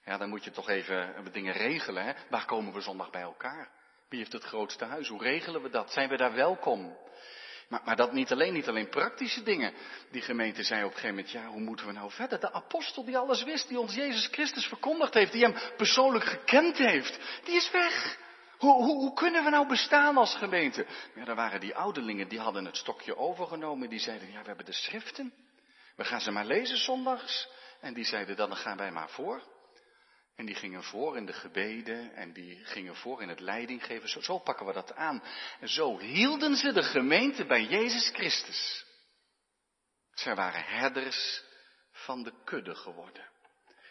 Ja, 0.05 0.17
dan 0.17 0.29
moet 0.29 0.43
je 0.43 0.51
toch 0.51 0.69
even 0.69 1.31
dingen 1.31 1.53
regelen. 1.53 2.03
Hè? 2.03 2.13
Waar 2.29 2.45
komen 2.45 2.73
we 2.73 2.81
zondag 2.81 3.09
bij 3.09 3.21
elkaar? 3.21 3.69
Wie 4.09 4.19
heeft 4.19 4.33
het 4.33 4.43
grootste 4.43 4.85
huis? 4.85 5.07
Hoe 5.07 5.23
regelen 5.23 5.61
we 5.61 5.69
dat? 5.69 5.91
Zijn 5.91 6.09
we 6.09 6.17
daar 6.17 6.33
welkom? 6.33 6.97
Maar, 7.69 7.81
maar, 7.85 7.95
dat 7.95 8.13
niet 8.13 8.31
alleen, 8.31 8.53
niet 8.53 8.67
alleen 8.67 8.89
praktische 8.89 9.43
dingen. 9.43 9.73
Die 10.11 10.21
gemeente 10.21 10.63
zei 10.63 10.83
op 10.83 10.89
een 10.89 10.95
gegeven 10.95 11.15
moment, 11.15 11.31
ja, 11.31 11.45
hoe 11.45 11.61
moeten 11.61 11.85
we 11.85 11.91
nou 11.91 12.11
verder? 12.11 12.39
De 12.39 12.53
apostel 12.53 13.05
die 13.05 13.17
alles 13.17 13.43
wist, 13.43 13.67
die 13.67 13.79
ons 13.79 13.95
Jezus 13.95 14.27
Christus 14.31 14.65
verkondigd 14.65 15.13
heeft, 15.13 15.31
die 15.31 15.43
hem 15.43 15.55
persoonlijk 15.77 16.25
gekend 16.25 16.77
heeft, 16.77 17.19
die 17.43 17.55
is 17.55 17.71
weg. 17.71 18.17
Hoe, 18.57 18.73
hoe, 18.73 18.95
hoe 18.95 19.13
kunnen 19.13 19.43
we 19.43 19.49
nou 19.49 19.67
bestaan 19.67 20.17
als 20.17 20.35
gemeente? 20.35 20.85
Ja, 21.15 21.25
daar 21.25 21.35
waren 21.35 21.59
die 21.59 21.75
ouderlingen, 21.75 22.27
die 22.27 22.39
hadden 22.39 22.65
het 22.65 22.77
stokje 22.77 23.17
overgenomen, 23.17 23.89
die 23.89 23.99
zeiden, 23.99 24.31
ja, 24.31 24.39
we 24.39 24.47
hebben 24.47 24.65
de 24.65 24.73
schriften. 24.73 25.33
We 25.95 26.03
gaan 26.03 26.21
ze 26.21 26.31
maar 26.31 26.45
lezen 26.45 26.77
zondags. 26.77 27.49
En 27.79 27.93
die 27.93 28.05
zeiden, 28.05 28.35
dan 28.35 28.55
gaan 28.55 28.77
wij 28.77 28.91
maar 28.91 29.09
voor. 29.09 29.41
En 30.35 30.45
die 30.45 30.55
gingen 30.55 30.83
voor 30.83 31.17
in 31.17 31.25
de 31.25 31.33
gebeden 31.33 32.13
en 32.13 32.33
die 32.33 32.65
gingen 32.65 32.95
voor 32.95 33.21
in 33.21 33.29
het 33.29 33.39
leiding 33.39 33.85
geven. 33.85 34.09
Zo, 34.09 34.21
zo, 34.21 34.39
pakken 34.39 34.65
we 34.65 34.73
dat 34.73 34.95
aan. 34.95 35.23
En 35.59 35.67
zo 35.67 35.99
hielden 35.99 36.55
ze 36.55 36.73
de 36.73 36.83
gemeente 36.83 37.45
bij 37.45 37.63
Jezus 37.63 38.09
Christus. 38.09 38.85
Zij 40.13 40.35
waren 40.35 40.63
herders 40.63 41.43
van 41.91 42.23
de 42.23 42.33
kudde 42.43 42.75
geworden. 42.75 43.29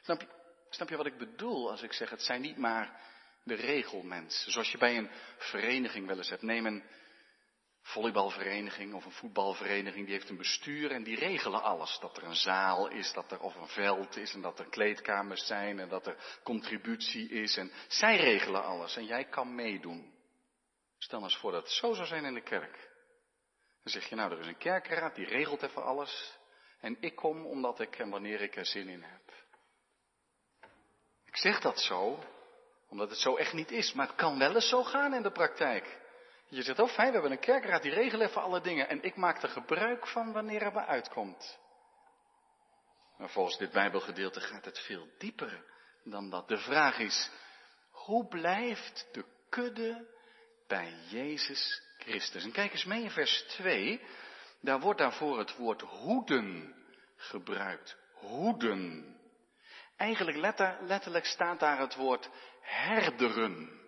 Snap 0.03 0.21
je, 0.21 0.27
snap 0.71 0.89
je 0.89 0.97
wat 0.97 1.07
ik 1.07 1.19
bedoel 1.19 1.71
als 1.71 1.83
ik 1.83 1.93
zeg, 1.93 2.11
het 2.11 2.23
zijn 2.23 2.41
niet 2.41 2.57
maar 2.57 3.01
de 3.45 3.55
regelmensen. 3.55 4.53
Zoals 4.53 4.71
je 4.71 4.79
bij 4.79 4.97
een 4.97 5.11
vereniging 5.39 6.07
wel 6.07 6.17
eens 6.17 6.31
hebt. 6.31 6.43
Neem 6.43 6.67
volleybalvereniging 7.85 8.95
of 8.95 9.05
een 9.05 9.13
voetbalvereniging, 9.13 10.05
die 10.05 10.15
heeft 10.15 10.29
een 10.29 10.37
bestuur 10.37 10.91
en 10.91 11.03
die 11.03 11.19
regelen 11.19 11.63
alles. 11.63 11.99
Dat 12.01 12.17
er 12.17 12.25
een 12.25 12.37
zaal 12.37 12.89
is, 12.89 13.13
dat 13.13 13.33
er 13.33 13.41
of 13.41 13.55
een 13.55 13.69
veld 13.69 14.17
is 14.17 14.35
en 14.35 14.41
dat 14.41 14.59
er 14.59 14.69
kleedkamers 14.69 15.47
zijn 15.47 15.79
en 15.79 15.89
dat 15.89 16.07
er 16.07 16.17
contributie 16.43 17.29
is. 17.29 17.57
En 17.57 17.73
zij 17.89 18.17
regelen 18.17 18.65
alles 18.65 18.97
en 18.97 19.05
jij 19.05 19.25
kan 19.25 19.55
meedoen. 19.55 20.13
Stel 20.99 21.23
eens 21.23 21.37
voor 21.37 21.53
dat 21.53 21.63
het 21.63 21.73
zo 21.73 21.93
zou 21.93 22.07
zijn 22.07 22.25
in 22.25 22.35
de 22.35 22.43
kerk. 22.43 22.93
Dan 23.83 23.93
zeg 23.93 24.09
je 24.09 24.15
nou, 24.15 24.33
er 24.33 24.41
is 24.41 24.47
een 24.47 24.59
kerkraad, 24.59 25.15
die 25.15 25.27
regelt 25.27 25.63
even 25.63 25.85
alles. 25.85 26.39
En 26.81 26.97
ik 27.01 27.15
kom 27.15 27.47
omdat 27.47 27.81
ik 27.81 27.99
en 27.99 28.11
wanneer 28.11 28.41
ik 28.41 28.57
er 28.57 28.67
zin 28.67 28.89
in 28.89 29.03
heb. 29.03 29.33
Ik 31.25 31.37
zeg 31.37 31.61
dat 31.61 31.81
zo, 31.81 32.25
omdat 32.89 33.11
het 33.11 33.19
zo 33.19 33.37
echt 33.37 33.53
niet 33.53 33.71
is, 33.71 33.93
maar 33.93 34.07
het 34.07 34.17
kan 34.17 34.39
wel 34.39 34.55
eens 34.55 34.69
zo 34.69 34.83
gaan 34.83 35.15
in 35.15 35.23
de 35.23 35.33
praktijk. 35.33 36.03
Je 36.49 36.63
zegt, 36.63 36.79
oh 36.79 36.89
fijn, 36.89 37.07
we 37.07 37.13
hebben 37.13 37.31
een 37.31 37.39
kerkraad, 37.39 37.83
die 37.83 37.93
regelt 37.93 38.23
even 38.23 38.43
alle 38.43 38.61
dingen. 38.61 38.89
En 38.89 39.03
ik 39.03 39.17
maak 39.17 39.43
er 39.43 39.49
gebruik 39.49 40.07
van 40.07 40.33
wanneer 40.33 40.63
er 40.63 40.87
uitkomt. 40.87 41.59
Maar 43.19 43.31
volgens 43.31 43.59
dit 43.59 43.73
Bijbelgedeelte 43.73 44.41
gaat 44.41 44.65
het 44.65 44.79
veel 44.79 45.09
dieper 45.19 45.65
dan 46.05 46.31
dat. 46.31 46.49
De 46.49 46.59
vraag 46.59 46.99
is, 46.99 47.31
hoe 47.91 48.29
blijft 48.29 49.09
de 49.13 49.25
kudde 49.49 50.07
bij 50.67 50.93
Jezus 51.09 51.83
Christus? 51.99 52.45
En 52.45 52.53
kijk 52.53 52.73
eens 52.73 52.85
mee 52.85 53.03
in 53.03 53.11
vers 53.11 53.43
2. 53.43 54.01
Daar 54.61 54.81
wordt 54.81 55.01
daarvoor 55.01 55.39
het 55.39 55.57
woord 55.57 55.81
hoeden 55.81 56.75
gebruikt. 57.17 57.97
Hoeden. 58.13 59.13
Eigenlijk 59.97 60.37
letterlijk 60.81 61.25
staat 61.25 61.61
daar 61.61 61.79
het 61.79 61.95
woord 61.95 62.31
herderen. 62.61 63.83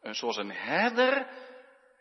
Zoals 0.00 0.36
een 0.36 0.52
herder 0.52 1.26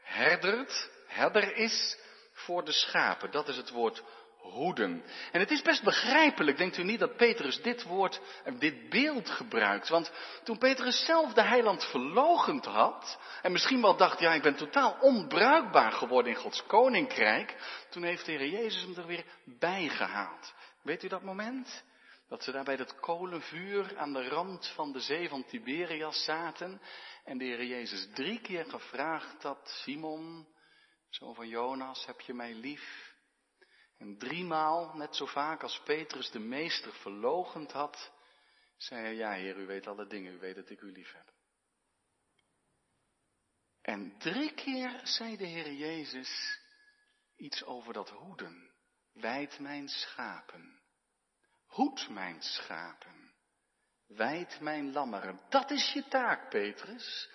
herdert, 0.04 0.90
herder 1.08 1.56
is 1.56 1.98
voor 2.34 2.66
de 2.66 2.72
schapen. 2.72 3.32
Dat 3.32 3.48
is 3.48 3.58
het 3.58 3.70
woord 3.70 4.04
hoeden. 4.44 5.04
En 5.32 5.40
het 5.40 5.52
is 5.52 5.62
best 5.62 5.84
begrijpelijk, 5.84 6.58
denkt 6.58 6.78
u 6.78 6.84
niet, 6.84 7.00
dat 7.00 7.16
Petrus 7.16 7.62
dit 7.62 7.84
woord, 7.84 8.22
dit 8.60 8.90
beeld 8.90 9.30
gebruikt. 9.30 9.90
Want 9.90 10.12
toen 10.44 10.58
Petrus 10.58 11.06
zelf 11.06 11.34
de 11.34 11.44
heiland 11.44 11.86
verlogend 11.86 12.66
had, 12.66 13.20
en 13.42 13.52
misschien 13.52 13.82
wel 13.82 13.98
dacht, 13.98 14.20
ja, 14.20 14.34
ik 14.34 14.42
ben 14.42 14.56
totaal 14.56 14.98
onbruikbaar 15.00 15.92
geworden 15.92 16.32
in 16.32 16.38
Gods 16.38 16.66
koninkrijk, 16.66 17.56
toen 17.90 18.04
heeft 18.04 18.26
de 18.26 18.32
Heer 18.32 18.48
Jezus 18.48 18.82
hem 18.82 18.96
er 18.98 19.06
weer 19.08 19.26
bijgehaald. 19.46 20.54
Weet 20.82 21.04
u 21.04 21.08
dat 21.08 21.24
moment? 21.24 21.84
Dat 22.34 22.44
ze 22.44 22.52
daar 22.52 22.64
bij 22.64 22.76
dat 22.76 23.00
kolenvuur 23.00 23.98
aan 23.98 24.14
de 24.14 24.28
rand 24.28 24.68
van 24.68 24.92
de 24.92 25.00
zee 25.00 25.30
van 25.30 25.46
Tiberias 25.46 26.24
zaten 26.24 26.82
en 27.24 27.38
de 27.38 27.44
Heer 27.44 27.66
Jezus 27.66 28.08
drie 28.14 28.42
keer 28.42 28.66
gevraagd 28.66 29.44
had, 29.44 29.70
Simon, 29.84 30.48
zoon 31.10 31.36
van 31.36 31.48
Jonas, 31.48 32.06
heb 32.06 32.22
je 32.22 32.34
mij 32.34 32.54
lief? 32.54 33.16
En 33.98 34.18
driemaal, 34.18 34.96
net 34.96 35.16
zo 35.16 35.26
vaak 35.26 35.64
als 35.64 35.82
Petrus 35.84 36.32
de 36.32 36.40
meester 36.40 36.94
verlogend 36.94 37.72
had, 37.72 38.12
zei 38.78 39.02
hij, 39.02 39.16
ja 39.16 39.32
Heer, 39.32 39.58
u 39.58 39.66
weet 39.66 39.88
alle 39.88 40.08
dingen, 40.08 40.34
u 40.34 40.40
weet 40.40 40.56
dat 40.56 40.70
ik 40.70 40.82
u 40.82 40.92
lief 40.92 41.12
heb. 41.12 41.34
En 43.82 44.18
drie 44.18 44.54
keer 44.54 45.00
zei 45.04 45.38
de 45.38 45.48
Heer 45.48 45.74
Jezus 45.74 46.60
iets 47.36 47.64
over 47.64 47.94
dat 47.94 48.10
hoeden. 48.10 48.72
Wijd 49.12 49.60
mijn 49.60 49.88
schapen. 49.88 50.83
Hoed 51.74 52.10
mijn 52.10 52.42
schapen. 52.42 53.32
Wijd 54.08 54.60
mijn 54.60 54.92
lammeren. 54.92 55.40
Dat 55.50 55.72
is 55.72 55.94
je 55.94 56.08
taak, 56.08 56.50
Petrus. 56.50 57.30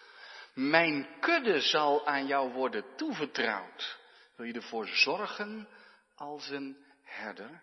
Mijn 0.55 1.21
kudde 1.21 1.61
zal 1.61 2.07
aan 2.07 2.27
jou 2.27 2.53
worden 2.53 2.85
toevertrouwd. 2.97 3.99
Wil 4.37 4.47
je 4.47 4.53
ervoor 4.53 4.87
zorgen 4.87 5.69
als 6.15 6.51
een 6.51 6.85
herder? 7.03 7.63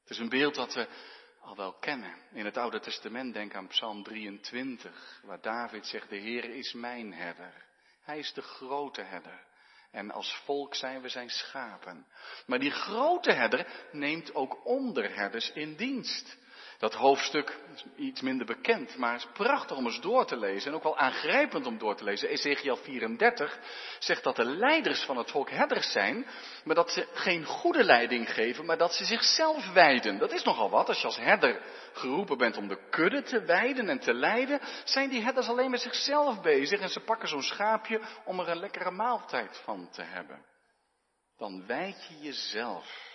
Het 0.00 0.10
is 0.10 0.18
een 0.18 0.28
beeld 0.28 0.54
dat 0.54 0.74
we 0.74 0.88
al 1.40 1.56
wel 1.56 1.72
kennen. 1.72 2.18
In 2.32 2.44
het 2.44 2.56
Oude 2.56 2.80
Testament 2.80 3.34
denk 3.34 3.54
aan 3.54 3.66
Psalm 3.66 4.02
23, 4.02 5.20
waar 5.24 5.40
David 5.40 5.86
zegt, 5.86 6.08
de 6.08 6.16
Heer 6.16 6.44
is 6.44 6.72
mijn 6.72 7.12
herder. 7.12 7.64
Hij 8.02 8.18
is 8.18 8.32
de 8.32 8.42
grote 8.42 9.02
herder. 9.02 9.44
En 9.94 10.10
als 10.10 10.34
volk 10.44 10.74
zijn 10.74 11.00
we 11.02 11.08
zijn 11.08 11.30
schapen. 11.30 12.06
Maar 12.46 12.58
die 12.58 12.70
grote 12.70 13.32
herder 13.32 13.66
neemt 13.92 14.34
ook 14.34 14.66
onderherders 14.66 15.52
in 15.52 15.76
dienst. 15.76 16.36
Dat 16.84 16.94
hoofdstuk 16.94 17.58
is 17.74 17.84
iets 17.96 18.20
minder 18.20 18.46
bekend, 18.46 18.96
maar 18.96 19.14
is 19.14 19.26
prachtig 19.32 19.76
om 19.76 19.84
eens 19.86 20.00
door 20.00 20.26
te 20.26 20.36
lezen 20.36 20.70
en 20.70 20.76
ook 20.76 20.82
wel 20.82 20.98
aangrijpend 20.98 21.66
om 21.66 21.78
door 21.78 21.96
te 21.96 22.04
lezen. 22.04 22.28
Ezekiel 22.28 22.76
34 22.76 23.58
zegt 23.98 24.22
dat 24.22 24.36
de 24.36 24.44
leiders 24.44 25.02
van 25.04 25.16
het 25.16 25.30
volk 25.30 25.50
herders 25.50 25.92
zijn, 25.92 26.26
maar 26.64 26.74
dat 26.74 26.90
ze 26.90 27.08
geen 27.12 27.44
goede 27.44 27.84
leiding 27.84 28.32
geven, 28.32 28.64
maar 28.64 28.78
dat 28.78 28.94
ze 28.94 29.04
zichzelf 29.04 29.72
wijden. 29.72 30.18
Dat 30.18 30.32
is 30.32 30.42
nogal 30.42 30.70
wat. 30.70 30.88
Als 30.88 31.00
je 31.00 31.06
als 31.06 31.16
herder 31.16 31.60
geroepen 31.92 32.38
bent 32.38 32.56
om 32.56 32.68
de 32.68 32.88
kudde 32.90 33.22
te 33.22 33.44
wijden 33.44 33.88
en 33.88 33.98
te 33.98 34.14
leiden, 34.14 34.60
zijn 34.84 35.08
die 35.08 35.22
herders 35.22 35.48
alleen 35.48 35.70
met 35.70 35.80
zichzelf 35.80 36.40
bezig 36.40 36.80
en 36.80 36.88
ze 36.88 37.00
pakken 37.00 37.28
zo'n 37.28 37.42
schaapje 37.42 38.00
om 38.24 38.40
er 38.40 38.48
een 38.48 38.60
lekkere 38.60 38.90
maaltijd 38.90 39.60
van 39.64 39.90
te 39.90 40.02
hebben. 40.02 40.44
Dan 41.36 41.66
wijd 41.66 42.06
je 42.08 42.18
jezelf. 42.18 43.13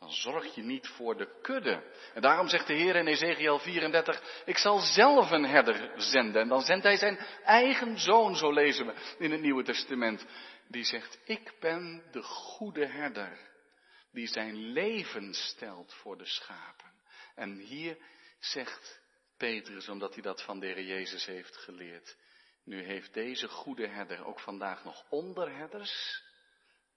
Dan 0.00 0.12
zorg 0.12 0.54
je 0.54 0.62
niet 0.62 0.86
voor 0.86 1.16
de 1.16 1.38
kudde. 1.42 1.82
En 2.14 2.22
daarom 2.22 2.48
zegt 2.48 2.66
de 2.66 2.72
Heer 2.72 2.96
in 2.96 3.06
Ezekiel 3.06 3.58
34, 3.58 4.42
ik 4.44 4.58
zal 4.58 4.78
zelf 4.78 5.30
een 5.30 5.44
herder 5.44 5.92
zenden. 5.96 6.42
En 6.42 6.48
dan 6.48 6.60
zendt 6.62 6.84
hij 6.84 6.96
zijn 6.96 7.18
eigen 7.44 7.98
zoon, 7.98 8.36
zo 8.36 8.52
lezen 8.52 8.86
we 8.86 8.94
in 9.18 9.30
het 9.30 9.40
Nieuwe 9.40 9.62
Testament. 9.62 10.26
Die 10.68 10.84
zegt, 10.84 11.18
ik 11.24 11.52
ben 11.60 12.02
de 12.10 12.22
goede 12.22 12.86
herder. 12.86 13.38
Die 14.12 14.26
zijn 14.26 14.72
leven 14.72 15.34
stelt 15.34 15.94
voor 15.94 16.18
de 16.18 16.26
schapen. 16.26 16.92
En 17.34 17.58
hier 17.58 17.98
zegt 18.38 19.00
Petrus, 19.36 19.88
omdat 19.88 20.14
hij 20.14 20.22
dat 20.22 20.42
van 20.42 20.60
de 20.60 20.66
Heer 20.66 20.82
Jezus 20.82 21.26
heeft 21.26 21.56
geleerd. 21.56 22.16
Nu 22.64 22.82
heeft 22.82 23.14
deze 23.14 23.48
goede 23.48 23.88
herder 23.88 24.26
ook 24.26 24.40
vandaag 24.40 24.84
nog 24.84 25.04
onderherders. 25.08 26.22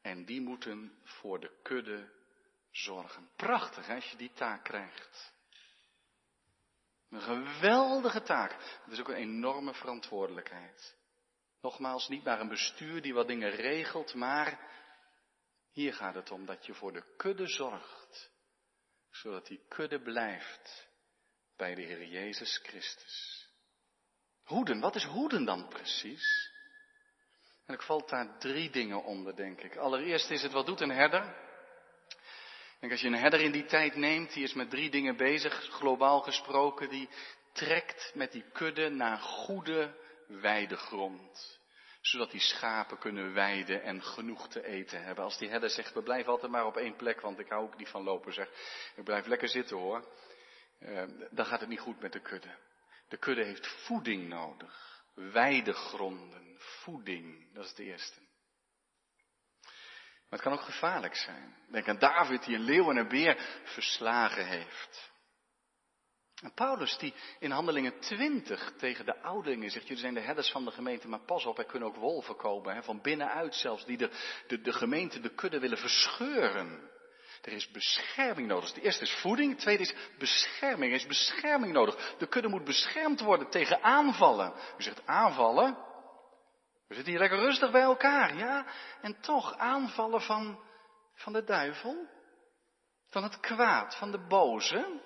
En 0.02 0.26
die 0.26 0.42
moeten 0.42 0.98
voor 1.04 1.40
de 1.40 1.52
kudde 1.64 2.22
zorgen. 2.74 3.30
Prachtig 3.36 3.90
als 3.90 4.12
je 4.12 4.18
die 4.18 4.32
taak 4.34 4.64
krijgt. 4.64 5.34
Een 7.10 7.22
geweldige 7.22 8.22
taak. 8.22 8.52
Het 8.84 8.94
is 8.94 9.00
ook 9.00 9.08
een 9.08 9.16
enorme 9.16 9.74
verantwoordelijkheid. 9.74 10.96
Nogmaals, 11.62 12.08
niet 12.08 12.24
maar 12.24 12.40
een 12.40 12.48
bestuur 12.48 13.02
die 13.02 13.14
wat 13.14 13.28
dingen 13.28 13.52
regelt, 13.52 14.14
maar 14.14 14.72
hier 15.72 15.94
gaat 15.94 16.16
het 16.16 16.32
om 16.32 16.46
dat 16.46 16.66
je 16.66 16.74
voor 16.74 16.94
de 16.94 17.14
kudde 17.18 17.48
zorgt, 17.48 18.32
zodat 19.10 19.48
die 19.48 19.66
kudde 19.68 20.02
blijft 20.02 20.88
bij 21.56 21.76
de 21.76 21.82
Heer 21.82 22.06
Jezus 22.06 22.60
Christus. 22.64 23.48
Hoeden, 24.44 24.80
wat 24.80 24.96
is 24.96 25.04
hoeden 25.04 25.46
dan 25.46 25.68
precies? 25.68 26.52
En 27.66 27.74
ik 27.74 27.82
valt 27.82 28.10
daar 28.10 28.40
drie 28.40 28.70
dingen 28.70 29.04
onder, 29.04 29.36
denk 29.36 29.62
ik. 29.62 29.76
Allereerst 29.76 30.30
is 30.30 30.42
het, 30.42 30.52
wat 30.52 30.66
doet 30.66 30.82
een 30.82 30.92
herder? 30.92 31.36
Denk 32.84 32.96
als 32.96 33.02
je 33.02 33.08
een 33.08 33.22
herder 33.22 33.42
in 33.42 33.52
die 33.52 33.66
tijd 33.66 33.96
neemt, 33.96 34.34
die 34.34 34.44
is 34.44 34.54
met 34.54 34.70
drie 34.70 34.90
dingen 34.90 35.18
bezig, 35.18 35.54
globaal 35.54 36.22
gesproken, 36.22 36.90
die 36.90 37.10
trekt 37.52 38.12
met 38.16 38.32
die 38.32 38.46
kudde 38.54 38.90
naar 38.90 39.18
goede 39.18 39.96
weidegrond. 40.28 41.60
Zodat 42.02 42.32
die 42.32 42.40
schapen 42.40 42.98
kunnen 42.98 43.34
weiden 43.34 43.84
en 43.84 44.04
genoeg 44.04 44.48
te 44.48 44.66
eten 44.66 45.04
hebben. 45.04 45.24
Als 45.24 45.38
die 45.38 45.50
herder 45.50 45.70
zegt, 45.70 45.94
we 45.94 46.02
blijven 46.02 46.32
altijd 46.32 46.52
maar 46.52 46.66
op 46.66 46.78
één 46.78 46.96
plek, 46.96 47.22
want 47.22 47.40
ik 47.40 47.50
hou 47.50 47.64
ook 47.64 47.78
niet 47.78 47.90
van 47.90 48.04
lopen, 48.04 48.34
zeg. 48.34 48.50
Ik 48.96 49.04
blijf 49.04 49.26
lekker 49.26 49.50
zitten 49.50 49.78
hoor. 49.78 50.08
Uh, 50.80 51.04
dan 51.32 51.46
gaat 51.46 51.60
het 51.60 51.70
niet 51.70 51.80
goed 51.80 52.02
met 52.02 52.12
de 52.12 52.22
kudde. 52.22 52.56
De 53.08 53.18
kudde 53.18 53.44
heeft 53.44 53.68
voeding 53.68 54.28
nodig. 54.28 55.04
Weidegronden, 55.14 56.56
voeding, 56.58 57.54
dat 57.54 57.64
is 57.64 57.70
het 57.70 57.80
eerste. 57.80 58.23
Maar 60.34 60.42
het 60.42 60.52
kan 60.52 60.60
ook 60.60 60.74
gevaarlijk 60.74 61.16
zijn. 61.16 61.56
Denk 61.72 61.88
aan 61.88 62.00
David 62.00 62.44
die 62.44 62.56
een 62.56 62.62
leeuw 62.62 62.90
en 62.90 62.98
een 62.98 63.08
beer 63.08 63.60
verslagen 63.64 64.46
heeft. 64.46 65.12
En 66.42 66.54
Paulus 66.54 66.98
die 66.98 67.14
in 67.40 67.52
handelingen 67.52 68.00
20 68.00 68.74
tegen 68.78 69.06
de 69.06 69.22
ouderlingen 69.22 69.72
zegt, 69.72 69.88
jullie 69.88 70.02
zijn 70.02 70.14
de 70.14 70.20
herders 70.20 70.52
van 70.52 70.66
de 70.66 70.72
gemeente, 70.72 71.08
maar 71.08 71.26
pas 71.26 71.46
op, 71.46 71.58
er 71.58 71.66
kunnen 71.66 71.88
ook 71.88 71.96
wolven 71.96 72.36
komen, 72.36 72.76
hè, 72.76 72.84
van 72.84 73.02
binnenuit 73.02 73.56
zelfs, 73.56 73.86
die 73.86 73.98
de, 73.98 74.10
de, 74.48 74.62
de 74.62 74.74
gemeente, 74.74 75.20
de 75.20 75.36
kudde 75.36 75.60
willen 75.60 75.78
verscheuren. 75.78 76.90
Er 77.42 77.52
is 77.52 77.72
bescherming 77.72 78.48
nodig. 78.48 78.74
De 78.74 78.82
eerste 78.82 79.04
is 79.04 79.14
voeding, 79.14 79.52
het 79.52 79.60
tweede 79.60 79.84
is 79.84 79.96
bescherming. 80.18 80.92
Er 80.92 81.00
is 81.00 81.08
bescherming 81.08 81.74
nodig. 81.74 82.16
De 82.18 82.28
kudde 82.28 82.50
moet 82.50 82.64
beschermd 82.64 83.20
worden 83.20 83.50
tegen 83.50 83.84
aanvallen. 83.84 84.54
U 84.78 84.82
zegt 84.84 85.06
aanvallen? 85.06 85.92
We 86.94 87.00
zitten 87.00 87.18
hier 87.20 87.30
lekker 87.30 87.48
rustig 87.48 87.72
bij 87.72 87.82
elkaar, 87.82 88.36
ja? 88.38 88.66
En 89.02 89.20
toch 89.22 89.58
aanvallen 89.58 90.22
van, 90.22 90.64
van 91.14 91.34
de 91.34 91.44
duivel, 91.44 92.08
van 93.10 93.24
het 93.24 93.40
kwaad, 93.40 93.96
van 93.96 94.12
de 94.12 94.28
boze. 94.28 95.02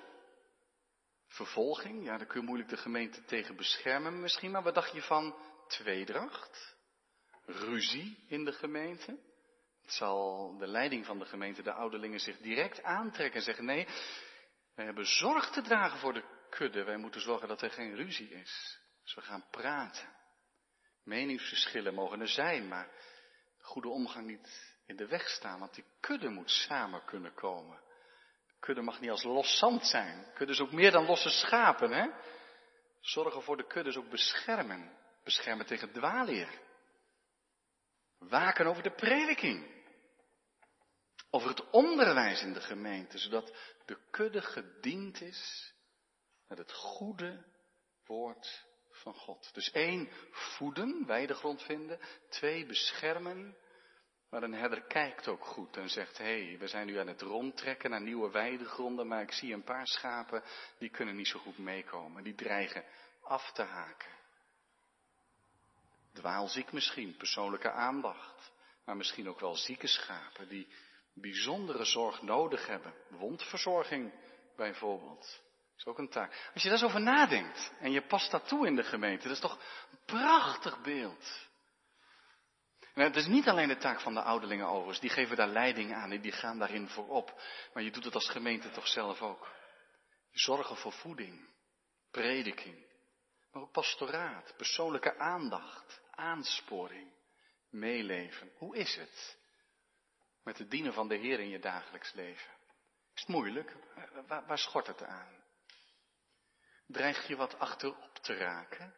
Vervolging, 1.27 2.05
ja, 2.05 2.17
daar 2.17 2.27
kun 2.27 2.39
je 2.39 2.45
moeilijk 2.45 2.69
de 2.69 2.77
gemeente 2.77 3.23
tegen 3.23 3.55
beschermen 3.55 4.19
misschien, 4.19 4.51
maar 4.51 4.63
wat 4.63 4.73
dacht 4.73 4.93
je 4.93 5.01
van 5.01 5.35
tweedracht? 5.67 6.75
Ruzie 7.45 8.25
in 8.27 8.45
de 8.45 8.53
gemeente? 8.53 9.11
Het 9.81 9.91
zal 9.91 10.57
de 10.57 10.67
leiding 10.67 11.05
van 11.05 11.19
de 11.19 11.25
gemeente, 11.25 11.61
de 11.61 11.73
ouderlingen, 11.73 12.19
zich 12.19 12.37
direct 12.37 12.83
aantrekken 12.83 13.39
en 13.39 13.45
zeggen, 13.45 13.65
nee, 13.65 13.87
wij 14.75 14.85
hebben 14.85 15.05
zorg 15.05 15.49
te 15.49 15.61
dragen 15.61 15.99
voor 15.99 16.13
de 16.13 16.23
kudde, 16.49 16.83
wij 16.83 16.97
moeten 16.97 17.21
zorgen 17.21 17.47
dat 17.47 17.61
er 17.61 17.71
geen 17.71 17.95
ruzie 17.95 18.29
is. 18.29 18.79
Dus 19.03 19.15
we 19.15 19.21
gaan 19.21 19.45
praten. 19.51 20.16
Meningsverschillen 21.07 21.93
mogen 21.93 22.21
er 22.21 22.27
zijn, 22.27 22.67
maar 22.67 22.87
de 23.57 23.63
goede 23.63 23.89
omgang 23.89 24.27
niet 24.27 24.75
in 24.85 24.95
de 24.95 25.07
weg 25.07 25.29
staan, 25.29 25.59
want 25.59 25.73
die 25.73 25.85
kudde 25.99 26.29
moet 26.29 26.49
samen 26.49 27.05
kunnen 27.05 27.33
komen. 27.33 27.79
De 28.47 28.53
kudde 28.59 28.81
mag 28.81 28.99
niet 28.99 29.09
als 29.09 29.23
los 29.23 29.57
zand 29.57 29.85
zijn. 29.85 30.31
Kudde 30.33 30.53
is 30.53 30.59
ook 30.59 30.71
meer 30.71 30.91
dan 30.91 31.05
losse 31.05 31.29
schapen, 31.29 31.91
hè? 31.91 32.09
Zorgen 32.99 33.41
voor 33.41 33.57
de 33.57 33.67
kudde 33.67 33.89
is 33.89 33.97
ook 33.97 34.09
beschermen. 34.09 34.97
Beschermen 35.23 35.65
tegen 35.65 35.91
dwaalleer. 35.91 36.61
Waken 38.19 38.65
over 38.65 38.83
de 38.83 38.95
prediking. 38.95 39.75
Over 41.29 41.49
het 41.49 41.69
onderwijs 41.69 42.41
in 42.41 42.53
de 42.53 42.61
gemeente, 42.61 43.17
zodat 43.17 43.55
de 43.85 43.97
kudde 44.11 44.41
gediend 44.41 45.21
is 45.21 45.73
met 46.47 46.57
het 46.57 46.73
goede 46.73 47.45
woord 48.05 48.65
van 49.13 49.15
God. 49.15 49.53
Dus 49.53 49.71
één, 49.71 50.09
voeden, 50.31 51.05
weidegrond 51.05 51.63
vinden. 51.63 51.99
Twee, 52.29 52.65
beschermen. 52.65 53.57
Maar 54.29 54.43
een 54.43 54.53
herder 54.53 54.81
kijkt 54.81 55.27
ook 55.27 55.45
goed 55.45 55.77
en 55.77 55.89
zegt, 55.89 56.17
hé, 56.17 56.47
hey, 56.47 56.57
we 56.57 56.67
zijn 56.67 56.85
nu 56.85 56.97
aan 56.97 57.07
het 57.07 57.21
rondtrekken 57.21 57.89
naar 57.89 58.01
nieuwe 58.01 58.31
weidegronden, 58.31 59.07
maar 59.07 59.21
ik 59.21 59.31
zie 59.31 59.53
een 59.53 59.63
paar 59.63 59.87
schapen, 59.87 60.43
die 60.79 60.89
kunnen 60.89 61.15
niet 61.15 61.27
zo 61.27 61.39
goed 61.39 61.57
meekomen. 61.57 62.23
Die 62.23 62.35
dreigen 62.35 62.83
af 63.21 63.51
te 63.51 63.63
haken. 63.63 64.11
Dwaalziek 66.13 66.71
misschien, 66.71 67.17
persoonlijke 67.17 67.71
aandacht. 67.71 68.51
Maar 68.85 68.97
misschien 68.97 69.29
ook 69.29 69.39
wel 69.39 69.55
zieke 69.55 69.87
schapen 69.87 70.47
die 70.47 70.67
bijzondere 71.13 71.85
zorg 71.85 72.21
nodig 72.21 72.67
hebben. 72.67 72.93
Wondverzorging 73.09 74.13
bijvoorbeeld 74.55 75.46
is 75.77 75.85
ook 75.85 75.97
een 75.97 76.09
taak. 76.09 76.49
Als 76.53 76.63
je 76.63 76.69
daar 76.69 76.77
eens 76.77 76.87
over 76.87 77.01
nadenkt 77.01 77.73
en 77.79 77.91
je 77.91 78.07
past 78.07 78.31
dat 78.31 78.47
toe 78.47 78.67
in 78.67 78.75
de 78.75 78.83
gemeente, 78.83 79.27
dat 79.27 79.35
is 79.35 79.41
toch 79.41 79.59
een 79.91 79.99
prachtig 80.05 80.81
beeld. 80.81 81.47
Het 82.93 83.15
is 83.15 83.27
niet 83.27 83.47
alleen 83.47 83.67
de 83.67 83.77
taak 83.77 84.01
van 84.01 84.13
de 84.13 84.21
ouderlingen 84.21 84.67
overigens, 84.67 84.99
die 84.99 85.09
geven 85.09 85.35
daar 85.35 85.47
leiding 85.47 85.93
aan 85.93 86.11
en 86.11 86.21
die 86.21 86.31
gaan 86.31 86.59
daarin 86.59 86.87
voorop. 86.87 87.41
Maar 87.73 87.83
je 87.83 87.91
doet 87.91 88.03
het 88.03 88.15
als 88.15 88.29
gemeente 88.29 88.69
toch 88.69 88.87
zelf 88.87 89.21
ook. 89.21 89.55
Zorgen 90.31 90.75
voor 90.75 90.91
voeding, 90.91 91.49
prediking, 92.11 92.85
maar 93.51 93.61
ook 93.61 93.71
pastoraat, 93.71 94.53
persoonlijke 94.57 95.17
aandacht, 95.17 96.01
aansporing, 96.11 97.11
meeleven. 97.69 98.51
Hoe 98.57 98.77
is 98.77 98.95
het 98.95 99.37
met 100.43 100.57
het 100.57 100.71
dienen 100.71 100.93
van 100.93 101.07
de 101.07 101.15
Heer 101.15 101.39
in 101.39 101.49
je 101.49 101.59
dagelijks 101.59 102.13
leven? 102.13 102.51
Is 103.13 103.21
het 103.21 103.27
moeilijk? 103.27 103.75
Waar 104.27 104.57
schort 104.57 104.87
het 104.87 105.03
aan? 105.03 105.45
Dreig 106.87 107.27
je 107.27 107.35
wat 107.35 107.59
achterop 107.59 108.17
te 108.21 108.33
raken? 108.33 108.93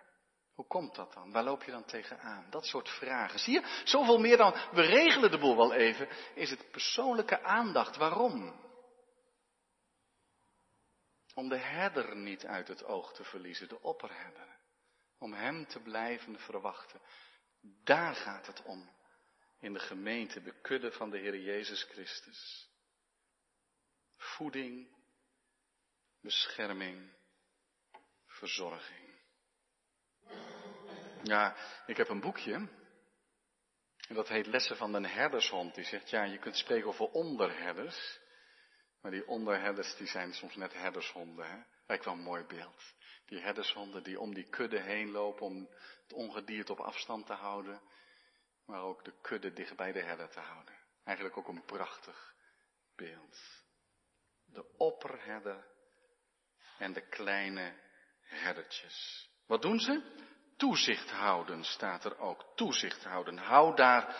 Hoe 0.54 0.68
komt 0.68 0.96
dat 0.96 1.14
dan? 1.14 1.32
Waar 1.32 1.44
loop 1.44 1.64
je 1.64 1.72
dan 1.72 1.86
tegenaan? 1.86 2.50
Dat 2.50 2.66
soort 2.66 2.90
vragen. 2.90 3.40
Zie 3.40 3.54
je, 3.54 3.82
zoveel 3.84 4.20
meer 4.20 4.38
dan 4.38 4.52
we 4.72 4.82
regelen 4.82 5.32
de 5.32 5.38
boel 5.38 5.56
wel 5.56 5.74
even, 5.74 6.10
is 6.36 6.50
het 6.50 6.72
persoonlijke 6.72 7.44
aandacht. 7.44 7.98
Waarom? 7.98 8.68
Om 11.34 11.50
de 11.50 11.58
herder 11.58 12.16
niet 12.16 12.46
uit 12.46 12.68
het 12.68 12.84
oog 12.84 13.14
te 13.14 13.24
verliezen, 13.24 13.68
de 13.68 13.82
opperherder. 13.82 14.58
Om 15.18 15.34
hem 15.34 15.68
te 15.68 15.80
blijven 15.80 16.40
verwachten. 16.40 17.02
Daar 17.84 18.16
gaat 18.16 18.48
het 18.48 18.64
om. 18.64 18.90
In 19.60 19.74
de 19.74 19.80
gemeente, 19.80 20.42
de 20.42 20.62
kudde 20.62 20.92
van 20.92 21.10
de 21.10 21.18
Heer 21.18 21.40
Jezus 21.40 21.84
Christus. 21.84 22.70
Voeding, 24.16 24.88
bescherming 26.22 27.18
verzorging. 28.40 29.08
Ja, 31.24 31.56
ik 31.86 31.98
heb 31.98 32.10
een 32.10 32.20
boekje. 32.20 32.54
En 34.08 34.16
dat 34.16 34.28
heet 34.28 34.46
Lessen 34.46 34.78
van 34.78 34.94
een 34.94 35.06
herdershond. 35.06 35.76
Die 35.76 35.84
zegt, 35.84 36.10
ja, 36.10 36.24
je 36.24 36.40
kunt 36.40 36.58
spreken 36.58 36.88
over 36.88 37.06
onderherders. 37.06 38.20
Maar 39.02 39.12
die 39.12 39.28
onderherders, 39.28 39.96
die 39.96 40.08
zijn 40.08 40.34
soms 40.34 40.56
net 40.56 40.74
herdershonden. 40.74 41.50
Hè? 41.50 41.58
Lijkt 41.88 42.06
wel 42.06 42.14
een 42.14 42.20
mooi 42.20 42.44
beeld. 42.44 42.94
Die 43.26 43.40
herdershonden 43.40 44.04
die 44.04 44.20
om 44.20 44.34
die 44.34 44.50
kudde 44.50 44.80
heen 44.82 45.12
lopen 45.12 45.46
om 45.46 45.70
het 46.04 46.14
ongedierte 46.14 46.72
op 46.72 46.80
afstand 46.80 47.26
te 47.26 47.34
houden. 47.34 47.82
Maar 48.66 48.82
ook 48.82 49.04
de 49.04 49.14
kudde 49.22 49.54
dicht 49.54 49.76
bij 49.76 49.92
de 49.92 50.02
herder 50.02 50.30
te 50.30 50.40
houden. 50.40 50.76
Eigenlijk 51.04 51.38
ook 51.38 51.48
een 51.48 51.66
prachtig 51.66 52.36
beeld. 52.96 53.40
De 54.46 54.78
opperherder 54.78 55.68
en 56.78 56.94
de 56.94 57.08
kleine 57.08 57.74
herdertjes. 58.30 59.30
Wat 59.48 59.62
doen 59.62 59.80
ze? 59.80 60.02
Toezicht 60.58 61.12
houden 61.12 61.64
staat 61.64 62.06
er 62.06 62.18
ook. 62.20 62.46
Toezicht 62.56 63.04
houden. 63.04 63.38
Hou 63.38 63.76
daar 63.76 64.16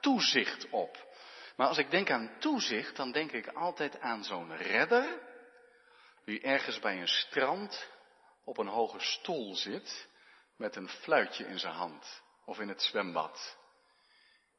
toezicht 0.00 0.70
op. 0.70 1.12
Maar 1.56 1.66
als 1.66 1.78
ik 1.78 1.90
denk 1.90 2.10
aan 2.10 2.36
toezicht, 2.38 2.96
dan 2.96 3.12
denk 3.12 3.32
ik 3.32 3.46
altijd 3.46 4.00
aan 4.00 4.24
zo'n 4.24 4.56
redder. 4.56 5.20
Die 6.24 6.40
ergens 6.40 6.78
bij 6.78 7.00
een 7.00 7.08
strand 7.08 7.88
op 8.44 8.58
een 8.58 8.66
hoge 8.66 9.00
stoel 9.00 9.54
zit. 9.54 10.08
Met 10.56 10.76
een 10.76 10.88
fluitje 10.88 11.46
in 11.46 11.58
zijn 11.58 11.74
hand. 11.74 12.22
Of 12.44 12.58
in 12.58 12.68
het 12.68 12.82
zwembad. 12.82 13.56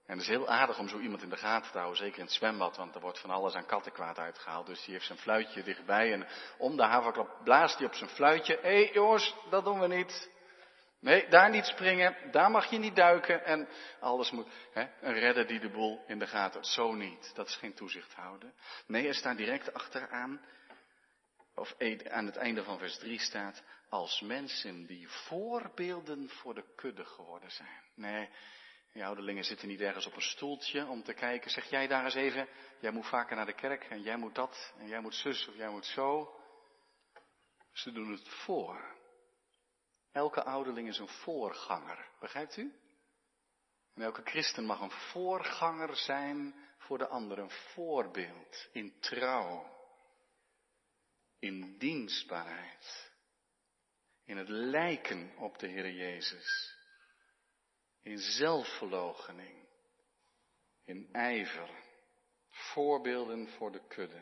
En 0.05 0.13
het 0.13 0.21
is 0.21 0.27
heel 0.27 0.47
aardig 0.47 0.79
om 0.79 0.87
zo 0.87 0.99
iemand 0.99 1.21
in 1.21 1.29
de 1.29 1.37
gaten 1.37 1.71
te 1.71 1.77
houden, 1.77 1.97
zeker 1.97 2.19
in 2.19 2.25
het 2.25 2.33
zwembad, 2.33 2.77
want 2.77 2.95
er 2.95 3.01
wordt 3.01 3.19
van 3.19 3.29
alles 3.29 3.53
aan 3.53 3.65
kattenkwaad 3.65 4.17
uitgehaald. 4.17 4.65
Dus 4.65 4.83
die 4.83 4.93
heeft 4.93 5.05
zijn 5.05 5.17
fluitje 5.17 5.63
dichtbij 5.63 6.13
en 6.13 6.27
om 6.57 6.77
de 6.77 6.83
haverklap 6.83 7.39
blaast 7.43 7.77
hij 7.77 7.87
op 7.87 7.93
zijn 7.93 8.09
fluitje. 8.09 8.59
Hé 8.61 8.83
hey, 8.83 8.91
jongens, 8.93 9.35
dat 9.49 9.63
doen 9.63 9.79
we 9.79 9.87
niet. 9.87 10.33
Nee, 10.99 11.27
daar 11.27 11.49
niet 11.49 11.65
springen, 11.65 12.31
daar 12.31 12.51
mag 12.51 12.69
je 12.69 12.77
niet 12.77 12.95
duiken 12.95 13.45
en 13.45 13.67
alles 13.99 14.31
moet. 14.31 14.47
Hè, 14.73 14.87
een 15.01 15.13
redder 15.13 15.47
die 15.47 15.59
de 15.59 15.69
boel 15.69 16.03
in 16.07 16.19
de 16.19 16.27
gaten 16.27 16.51
houdt. 16.51 16.67
Zo 16.67 16.93
niet, 16.93 17.35
dat 17.35 17.47
is 17.47 17.55
geen 17.55 17.73
toezicht 17.73 18.13
houden. 18.13 18.53
Nee, 18.87 19.07
er 19.07 19.13
staat 19.13 19.37
direct 19.37 19.73
achteraan, 19.73 20.41
of 21.55 21.75
aan 22.09 22.25
het 22.25 22.35
einde 22.35 22.63
van 22.63 22.77
vers 22.77 22.97
3 22.97 23.19
staat, 23.19 23.63
als 23.89 24.21
mensen 24.21 24.85
die 24.85 25.09
voorbeelden 25.09 26.29
voor 26.29 26.53
de 26.53 26.65
kudde 26.75 27.05
geworden 27.05 27.51
zijn. 27.51 27.81
Nee, 27.95 28.29
die 28.95 29.05
ouderlingen 29.05 29.43
zitten 29.43 29.67
niet 29.67 29.81
ergens 29.81 30.05
op 30.05 30.15
een 30.15 30.21
stoeltje 30.21 30.87
om 30.87 31.03
te 31.03 31.13
kijken. 31.13 31.51
Zeg 31.51 31.69
jij 31.69 31.87
daar 31.87 32.03
eens 32.03 32.15
even, 32.15 32.47
jij 32.79 32.91
moet 32.91 33.07
vaker 33.07 33.35
naar 33.35 33.45
de 33.45 33.53
kerk 33.53 33.83
en 33.83 34.01
jij 34.01 34.17
moet 34.17 34.35
dat 34.35 34.73
en 34.77 34.87
jij 34.87 34.99
moet 34.99 35.15
zus 35.15 35.47
of 35.47 35.55
jij 35.55 35.69
moet 35.69 35.85
zo. 35.85 36.39
Ze 37.71 37.91
doen 37.91 38.11
het 38.11 38.29
voor. 38.29 38.95
Elke 40.11 40.43
ouderling 40.43 40.87
is 40.87 40.97
een 40.97 41.07
voorganger, 41.07 42.09
begrijpt 42.19 42.57
u? 42.57 42.73
En 43.93 44.01
elke 44.01 44.21
christen 44.23 44.65
mag 44.65 44.81
een 44.81 44.91
voorganger 44.91 45.95
zijn 45.95 46.55
voor 46.77 46.97
de 46.97 47.07
ander, 47.07 47.39
een 47.39 47.51
voorbeeld 47.73 48.69
in 48.71 48.99
trouw, 48.99 49.77
in 51.39 51.77
dienstbaarheid, 51.77 53.11
in 54.23 54.37
het 54.37 54.49
lijken 54.49 55.37
op 55.37 55.59
de 55.59 55.67
Heer 55.67 55.91
Jezus, 55.91 56.74
in 58.05 58.17
zelfverloochening, 58.17 59.67
in 60.85 61.09
ijver, 61.11 61.69
voorbeelden 62.49 63.49
voor 63.49 63.71
de 63.71 63.81
kudde. 63.87 64.21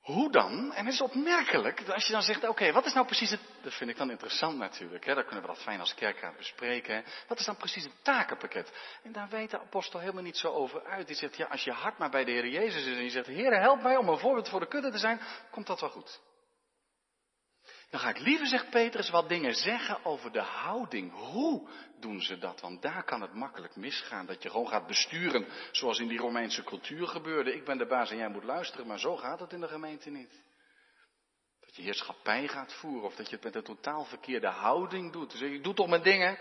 Hoe 0.00 0.32
dan? 0.32 0.72
En 0.72 0.84
het 0.84 0.94
is 0.94 1.00
opmerkelijk, 1.00 1.88
als 1.88 2.06
je 2.06 2.12
dan 2.12 2.22
zegt, 2.22 2.48
oké, 2.48 2.72
wat 2.72 2.84
is 2.84 2.92
nou 2.92 3.06
precies 3.06 3.30
het, 3.30 3.40
dat 3.62 3.74
vind 3.74 3.90
ik 3.90 3.96
dan 3.96 4.10
interessant 4.10 4.58
natuurlijk, 4.58 5.04
hè, 5.04 5.14
daar 5.14 5.24
kunnen 5.24 5.42
we 5.42 5.48
dat 5.48 5.62
fijn 5.62 5.80
als 5.80 5.94
kerkraad 5.94 6.36
bespreken, 6.36 7.04
wat 7.28 7.38
is 7.38 7.46
dan 7.46 7.56
precies 7.56 7.84
het 7.84 8.04
takenpakket? 8.04 8.72
En 9.02 9.12
daar 9.12 9.28
weet 9.28 9.50
de 9.50 9.60
apostel 9.60 10.00
helemaal 10.00 10.22
niet 10.22 10.36
zo 10.36 10.48
over 10.48 10.84
uit. 10.84 11.06
Die 11.06 11.16
zegt, 11.16 11.36
ja, 11.36 11.46
als 11.46 11.64
je 11.64 11.72
hart 11.72 11.98
maar 11.98 12.10
bij 12.10 12.24
de 12.24 12.30
Heer 12.30 12.48
Jezus 12.48 12.86
is 12.86 12.96
en 12.96 13.04
je 13.04 13.10
zegt, 13.10 13.26
Heer, 13.26 13.60
help 13.60 13.82
mij 13.82 13.96
om 13.96 14.08
een 14.08 14.18
voorbeeld 14.18 14.48
voor 14.48 14.60
de 14.60 14.68
kudde 14.68 14.90
te 14.90 14.98
zijn, 14.98 15.20
komt 15.50 15.66
dat 15.66 15.80
wel 15.80 15.90
goed. 15.90 16.20
Dan 17.96 18.04
ga 18.04 18.10
ik 18.10 18.26
liever, 18.26 18.46
zegt 18.46 18.70
Petrus, 18.70 19.10
wat 19.10 19.28
dingen 19.28 19.54
zeggen 19.54 20.04
over 20.04 20.32
de 20.32 20.40
houding. 20.40 21.12
Hoe 21.12 21.68
doen 22.00 22.20
ze 22.20 22.38
dat? 22.38 22.60
Want 22.60 22.82
daar 22.82 23.04
kan 23.04 23.20
het 23.20 23.34
makkelijk 23.34 23.76
misgaan. 23.76 24.26
Dat 24.26 24.42
je 24.42 24.50
gewoon 24.50 24.68
gaat 24.68 24.86
besturen 24.86 25.46
zoals 25.72 25.98
in 25.98 26.08
die 26.08 26.18
Romeinse 26.18 26.64
cultuur 26.64 27.06
gebeurde. 27.06 27.54
Ik 27.54 27.64
ben 27.64 27.78
de 27.78 27.86
baas 27.86 28.10
en 28.10 28.16
jij 28.16 28.28
moet 28.28 28.44
luisteren, 28.44 28.86
maar 28.86 28.98
zo 28.98 29.16
gaat 29.16 29.40
het 29.40 29.52
in 29.52 29.60
de 29.60 29.68
gemeente 29.68 30.10
niet. 30.10 30.42
Dat 31.60 31.76
je 31.76 31.82
heerschappij 31.82 32.48
gaat 32.48 32.72
voeren 32.72 33.04
of 33.04 33.14
dat 33.14 33.28
je 33.28 33.34
het 33.34 33.44
met 33.44 33.54
een 33.54 33.62
totaal 33.62 34.04
verkeerde 34.04 34.48
houding 34.48 35.12
doet. 35.12 35.30
Dus 35.30 35.40
ik 35.40 35.64
doe 35.64 35.74
toch 35.74 35.88
mijn 35.88 36.02
dingen, 36.02 36.38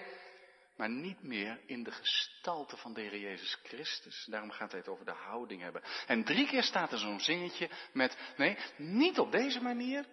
maar 0.77 0.89
niet 0.89 1.23
meer 1.23 1.59
in 1.65 1.83
de 1.83 1.91
gestalte 1.91 2.77
van 2.77 2.93
de 2.93 3.01
Heer 3.01 3.19
Jezus 3.19 3.59
Christus. 3.63 4.25
Daarom 4.29 4.51
gaat 4.51 4.71
hij 4.71 4.79
het 4.79 4.89
over 4.89 5.05
de 5.05 5.11
houding 5.11 5.61
hebben. 5.61 5.83
En 6.07 6.23
drie 6.23 6.47
keer 6.47 6.63
staat 6.63 6.91
er 6.91 6.97
zo'n 6.97 7.19
zinnetje 7.19 7.69
met, 7.93 8.17
nee, 8.37 8.57
niet 8.77 9.19
op 9.19 9.31
deze 9.31 9.61
manier, 9.61 10.05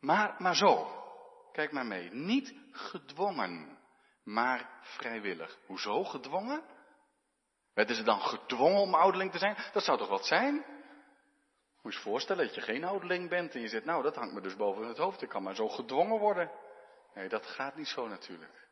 maar, 0.00 0.34
maar 0.38 0.56
zo. 0.56 0.98
Kijk 1.52 1.72
maar 1.72 1.86
mee. 1.86 2.10
Niet 2.12 2.54
gedwongen, 2.72 3.78
maar 4.22 4.70
vrijwillig. 4.82 5.58
Hoezo 5.66 6.04
gedwongen? 6.04 6.62
Werden 7.74 7.96
ze 7.96 8.02
dan 8.02 8.20
gedwongen 8.20 8.80
om 8.80 8.94
ouderling 8.94 9.32
te 9.32 9.38
zijn? 9.38 9.56
Dat 9.72 9.84
zou 9.84 9.98
toch 9.98 10.08
wat 10.08 10.26
zijn? 10.26 10.64
Moet 11.82 11.94
je 11.94 12.00
voorstellen 12.00 12.46
dat 12.46 12.54
je 12.54 12.60
geen 12.60 12.84
ouderling 12.84 13.28
bent 13.28 13.54
en 13.54 13.60
je 13.60 13.68
zegt, 13.68 13.84
nou 13.84 14.02
dat 14.02 14.16
hangt 14.16 14.34
me 14.34 14.40
dus 14.40 14.56
boven 14.56 14.88
het 14.88 14.98
hoofd, 14.98 15.22
ik 15.22 15.28
kan 15.28 15.42
maar 15.42 15.54
zo 15.54 15.68
gedwongen 15.68 16.18
worden. 16.18 16.50
Nee, 17.14 17.28
dat 17.28 17.46
gaat 17.46 17.76
niet 17.76 17.88
zo 17.88 18.08
natuurlijk. 18.08 18.68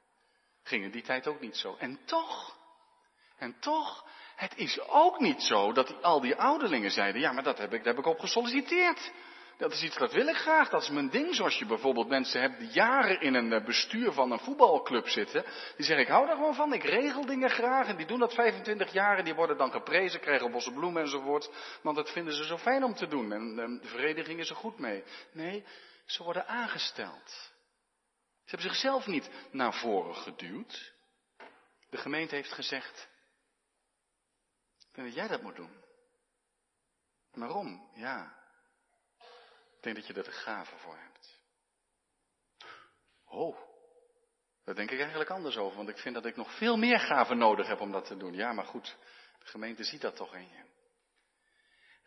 Ging 0.63 0.85
in 0.85 0.91
die 0.91 1.03
tijd 1.03 1.27
ook 1.27 1.41
niet 1.41 1.57
zo. 1.57 1.77
En 1.79 2.05
toch, 2.05 2.57
en 3.37 3.59
toch, 3.59 4.05
het 4.37 4.57
is 4.57 4.81
ook 4.81 5.19
niet 5.19 5.43
zo 5.43 5.73
dat 5.73 5.87
die, 5.87 5.97
al 5.97 6.21
die 6.21 6.37
ouderlingen 6.37 6.91
zeiden, 6.91 7.21
ja 7.21 7.33
maar 7.33 7.43
dat 7.43 7.59
heb 7.59 7.73
ik, 7.73 7.85
daar 7.85 7.95
heb 7.95 8.05
ik 8.05 8.11
op 8.11 8.19
gesolliciteerd. 8.19 9.13
Dat 9.59 9.73
is 9.73 9.83
iets 9.83 9.97
dat 9.97 10.13
wil 10.13 10.27
ik 10.27 10.37
graag. 10.37 10.69
Dat 10.69 10.83
is 10.83 10.89
mijn 10.89 11.11
ding. 11.11 11.35
Zoals 11.35 11.59
je 11.59 11.67
bijvoorbeeld 11.67 12.09
mensen 12.09 12.41
hebt 12.41 12.59
die 12.59 12.69
jaren 12.69 13.21
in 13.21 13.35
een 13.35 13.53
eh, 13.53 13.65
bestuur 13.65 14.13
van 14.13 14.31
een 14.31 14.39
voetbalclub 14.39 15.09
zitten. 15.09 15.43
Die 15.77 15.85
zeggen, 15.85 16.05
ik 16.05 16.11
hou 16.11 16.27
daar 16.27 16.37
gewoon 16.37 16.55
van. 16.55 16.73
Ik 16.73 16.83
regel 16.83 17.27
dingen 17.27 17.51
graag. 17.51 17.89
En 17.89 17.97
die 17.97 18.07
doen 18.07 18.19
dat 18.19 18.35
25 18.35 18.93
jaar. 18.93 19.19
En 19.19 19.25
die 19.25 19.35
worden 19.35 19.57
dan 19.57 19.71
geprezen, 19.71 20.21
krijgen 20.21 20.51
bosse 20.51 20.73
bloemen 20.73 21.03
enzovoort. 21.03 21.51
Want 21.83 21.97
dat 21.97 22.11
vinden 22.11 22.35
ze 22.35 22.45
zo 22.45 22.59
fijn 22.59 22.85
om 22.85 22.95
te 22.95 23.07
doen. 23.07 23.33
En 23.33 23.59
ehm, 23.59 23.79
de 23.79 23.89
vereniging 23.89 24.39
is 24.41 24.51
er 24.51 24.57
goed 24.57 24.79
mee. 24.79 25.05
Nee, 25.33 25.65
ze 26.05 26.23
worden 26.23 26.47
aangesteld. 26.47 27.31
Ze 28.45 28.55
hebben 28.55 28.71
zichzelf 28.71 29.07
niet 29.07 29.31
naar 29.51 29.75
voren 29.75 30.15
geduwd. 30.15 30.93
De 31.91 31.97
gemeente 31.97 32.35
heeft 32.35 32.53
gezegd, 32.53 33.09
ik 34.93 35.05
dat 35.05 35.15
jij 35.15 35.29
dat 35.29 35.43
moet 35.43 35.57
doen. 35.57 35.73
Waarom? 37.33 37.89
Ja, 37.95 38.38
ik 39.79 39.85
denk 39.85 39.97
dat 39.97 40.07
je 40.07 40.15
er 40.15 40.25
de 40.25 40.31
gave 40.31 40.77
voor 40.77 40.97
hebt. 40.97 41.41
Oh, 43.25 43.57
daar 44.65 44.75
denk 44.75 44.91
ik 44.91 44.99
eigenlijk 45.01 45.31
anders 45.31 45.57
over, 45.57 45.77
want 45.77 45.89
ik 45.89 45.99
vind 45.99 46.15
dat 46.15 46.27
ik 46.27 46.37
nog 46.37 46.57
veel 46.57 46.77
meer 46.77 47.01
gaven 47.01 47.39
nodig 47.39 47.67
heb 47.67 47.81
om 47.81 47.93
dat 47.93 48.05
te 48.05 48.17
doen. 48.17 48.35
Ja, 48.35 48.53
maar 48.53 48.65
goed, 48.65 48.97
de 49.39 49.47
gemeente 49.47 49.85
ziet 49.85 50.01
dat 50.01 50.17
toch 50.17 50.35
in 50.35 50.49
je. 50.49 50.67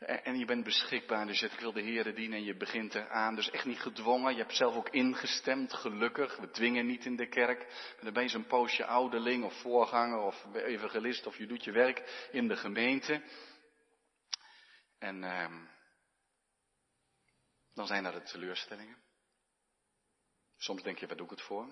En 0.05 0.37
je 0.37 0.45
bent 0.45 0.63
beschikbaar, 0.63 1.25
dus 1.25 1.39
je 1.39 1.39
zegt 1.39 1.53
ik 1.53 1.59
wil 1.59 1.73
de 1.73 1.81
Heer 1.81 2.15
dienen 2.15 2.37
en 2.37 2.43
je 2.43 2.55
begint 2.55 2.95
eraan. 2.95 3.35
Dus 3.35 3.49
echt 3.49 3.65
niet 3.65 3.79
gedwongen, 3.79 4.33
je 4.33 4.41
hebt 4.41 4.55
zelf 4.55 4.75
ook 4.75 4.89
ingestemd, 4.89 5.73
gelukkig. 5.73 6.37
We 6.37 6.49
dwingen 6.49 6.85
niet 6.85 7.05
in 7.05 7.15
de 7.15 7.27
kerk. 7.27 7.59
Maar 7.59 8.03
dan 8.03 8.13
ben 8.13 8.23
je 8.23 8.29
zo'n 8.29 8.47
poosje 8.47 8.85
ouderling 8.85 9.43
of 9.43 9.53
voorganger 9.61 10.19
of 10.19 10.45
evangelist 10.53 11.27
of 11.27 11.37
je 11.37 11.45
doet 11.47 11.63
je 11.63 11.71
werk 11.71 12.27
in 12.31 12.47
de 12.47 12.55
gemeente. 12.55 13.23
En... 14.99 15.23
Uh, 15.23 15.79
dan 17.81 17.89
zijn 17.89 18.05
er 18.05 18.11
de 18.11 18.31
teleurstellingen. 18.31 18.97
Soms 20.57 20.83
denk 20.83 20.97
je, 20.97 21.07
waar 21.07 21.15
doe 21.15 21.25
ik 21.25 21.31
het 21.31 21.41
voor? 21.41 21.67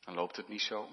Dan 0.00 0.14
loopt 0.14 0.36
het 0.36 0.48
niet 0.48 0.62
zo. 0.62 0.90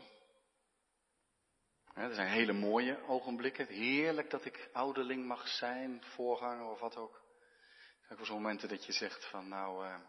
er 1.94 2.14
zijn 2.14 2.28
hele 2.28 2.54
mooie 2.54 3.08
ogenblikken. 3.08 3.68
Heerlijk 3.68 4.30
dat 4.30 4.46
ik 4.46 4.70
ouderling 4.74 5.26
mag 5.26 5.48
zijn, 5.48 6.04
voorganger 6.04 6.66
of 6.66 6.80
wat 6.80 6.98
ook. 6.98 7.16
Er 7.16 8.06
zijn 8.08 8.20
ook 8.20 8.26
zo'n 8.26 8.42
momenten 8.42 8.70
dat 8.70 8.86
je 8.86 8.92
zegt 8.92 9.26
van 9.26 9.48
nou, 9.48 9.86
uh, 9.86 10.00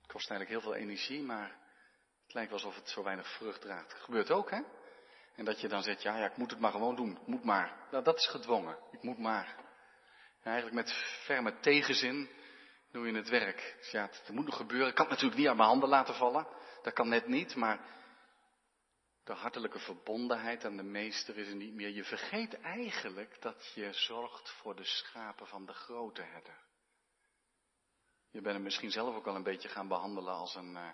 het 0.00 0.06
kost 0.06 0.30
eigenlijk 0.30 0.50
heel 0.50 0.72
veel 0.72 0.80
energie, 0.82 1.22
maar 1.22 1.48
het 2.22 2.34
lijkt 2.34 2.50
wel 2.50 2.58
alsof 2.58 2.74
het 2.74 2.88
zo 2.88 3.02
weinig 3.02 3.36
vrucht 3.36 3.60
draagt. 3.60 3.94
Gebeurt 3.94 4.30
ook, 4.30 4.50
hè? 4.50 4.62
En 5.36 5.44
dat 5.44 5.60
je 5.60 5.68
dan 5.68 5.82
zegt, 5.82 6.02
ja, 6.02 6.16
ja, 6.16 6.26
ik 6.26 6.36
moet 6.36 6.50
het 6.50 6.60
maar 6.60 6.72
gewoon 6.72 6.96
doen. 6.96 7.18
Ik 7.20 7.26
moet 7.26 7.44
maar. 7.44 7.86
Nou, 7.90 8.04
dat 8.04 8.18
is 8.18 8.26
gedwongen. 8.26 8.78
Ik 8.90 9.02
moet 9.02 9.18
maar. 9.18 9.56
En 10.42 10.52
eigenlijk 10.52 10.74
met 10.74 10.92
ferme 11.24 11.58
tegenzin 11.60 12.30
doe 12.92 13.06
je 13.06 13.14
het 13.14 13.28
werk. 13.28 13.74
Dus 13.78 13.90
ja, 13.90 14.02
het, 14.02 14.28
moet 14.32 14.44
nog 14.44 14.56
gebeuren. 14.56 14.88
Ik 14.88 14.94
kan 14.94 15.04
het 15.04 15.14
natuurlijk 15.14 15.40
niet 15.40 15.48
aan 15.48 15.56
mijn 15.56 15.68
handen 15.68 15.88
laten 15.88 16.14
vallen. 16.14 16.46
Dat 16.82 16.92
kan 16.92 17.08
net 17.08 17.26
niet, 17.26 17.54
maar 17.54 17.80
de 19.24 19.32
hartelijke 19.32 19.78
verbondenheid 19.78 20.64
aan 20.64 20.76
de 20.76 20.82
meester 20.82 21.38
is 21.38 21.48
er 21.48 21.54
niet 21.54 21.74
meer. 21.74 21.88
Je 21.88 22.04
vergeet 22.04 22.60
eigenlijk 22.60 23.36
dat 23.40 23.72
je 23.74 23.92
zorgt 23.92 24.50
voor 24.50 24.76
de 24.76 24.84
schapen 24.84 25.46
van 25.46 25.66
de 25.66 25.72
grote 25.72 26.22
herder. 26.22 26.68
Je 28.30 28.40
bent 28.40 28.54
hem 28.54 28.62
misschien 28.62 28.90
zelf 28.90 29.14
ook 29.14 29.26
al 29.26 29.34
een 29.34 29.42
beetje 29.42 29.68
gaan 29.68 29.88
behandelen 29.88 30.34
als 30.34 30.54
een, 30.54 30.72
uh, 30.72 30.90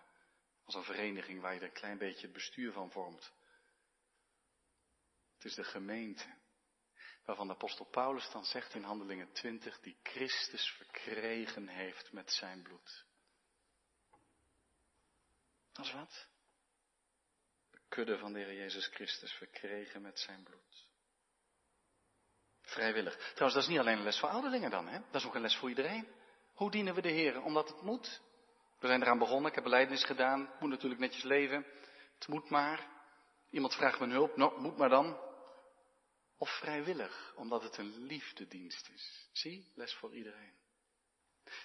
als 0.64 0.75
een 0.75 0.85
vereniging 0.85 1.40
waar 1.40 1.55
je 1.55 1.61
er 1.61 1.66
een 1.66 1.72
klein 1.72 1.99
beetje 1.99 2.27
het 2.27 2.33
bestuur 2.33 2.72
van 2.72 2.90
vormt. 2.90 3.33
Is 5.47 5.55
de 5.55 5.65
gemeente. 5.65 6.35
Waarvan 7.25 7.47
de 7.47 7.53
apostel 7.53 7.85
Paulus 7.85 8.31
dan 8.31 8.45
zegt 8.45 8.75
in 8.75 8.83
Handelingen 8.83 9.33
20, 9.33 9.81
die 9.81 9.97
Christus 10.03 10.71
verkregen 10.77 11.69
heeft 11.69 12.13
met 12.13 12.33
zijn 12.33 12.63
bloed. 12.63 13.05
Dat 15.73 15.85
is 15.85 15.93
wat? 15.93 16.29
De 17.71 17.79
kudde 17.89 18.19
van 18.19 18.33
de 18.33 18.39
Heer 18.39 18.55
Jezus 18.55 18.87
Christus 18.87 19.33
verkregen 19.33 20.03
met 20.03 20.19
zijn 20.19 20.43
bloed. 20.43 20.89
Vrijwillig. 22.63 23.17
Trouwens, 23.17 23.55
dat 23.55 23.63
is 23.63 23.69
niet 23.69 23.79
alleen 23.79 23.99
een 23.99 24.05
les 24.05 24.19
voor 24.19 24.29
ouderlingen 24.29 24.71
dan, 24.71 24.89
hè? 24.89 24.99
Dat 24.99 25.21
is 25.21 25.27
ook 25.27 25.35
een 25.35 25.41
les 25.41 25.57
voor 25.57 25.69
iedereen. 25.69 26.09
Hoe 26.55 26.71
dienen 26.71 26.95
we 26.95 27.03
de 27.03 27.11
Heer? 27.11 27.43
Omdat 27.43 27.69
het 27.69 27.83
moet. 27.83 28.21
We 28.79 28.87
zijn 28.87 29.03
eraan 29.03 29.19
begonnen, 29.19 29.49
ik 29.49 29.55
heb 29.55 29.65
beleidnis 29.65 30.05
gedaan, 30.05 30.43
ik 30.43 30.61
moet 30.61 30.71
natuurlijk 30.71 31.01
netjes 31.01 31.23
leven. 31.23 31.67
Het 32.15 32.29
moet 32.29 32.51
maar. 32.51 32.89
Iemand 33.51 33.75
vraagt 33.75 34.01
me 34.01 34.07
hulp, 34.07 34.37
nou, 34.37 34.61
moet 34.61 34.77
maar 34.77 34.89
dan. 34.89 35.25
Of 36.38 36.59
vrijwillig, 36.59 37.33
omdat 37.37 37.62
het 37.62 37.77
een 37.77 37.99
liefdedienst 37.99 38.88
is. 38.88 39.29
Zie, 39.33 39.72
les 39.75 39.94
voor 39.94 40.14
iedereen. 40.14 40.55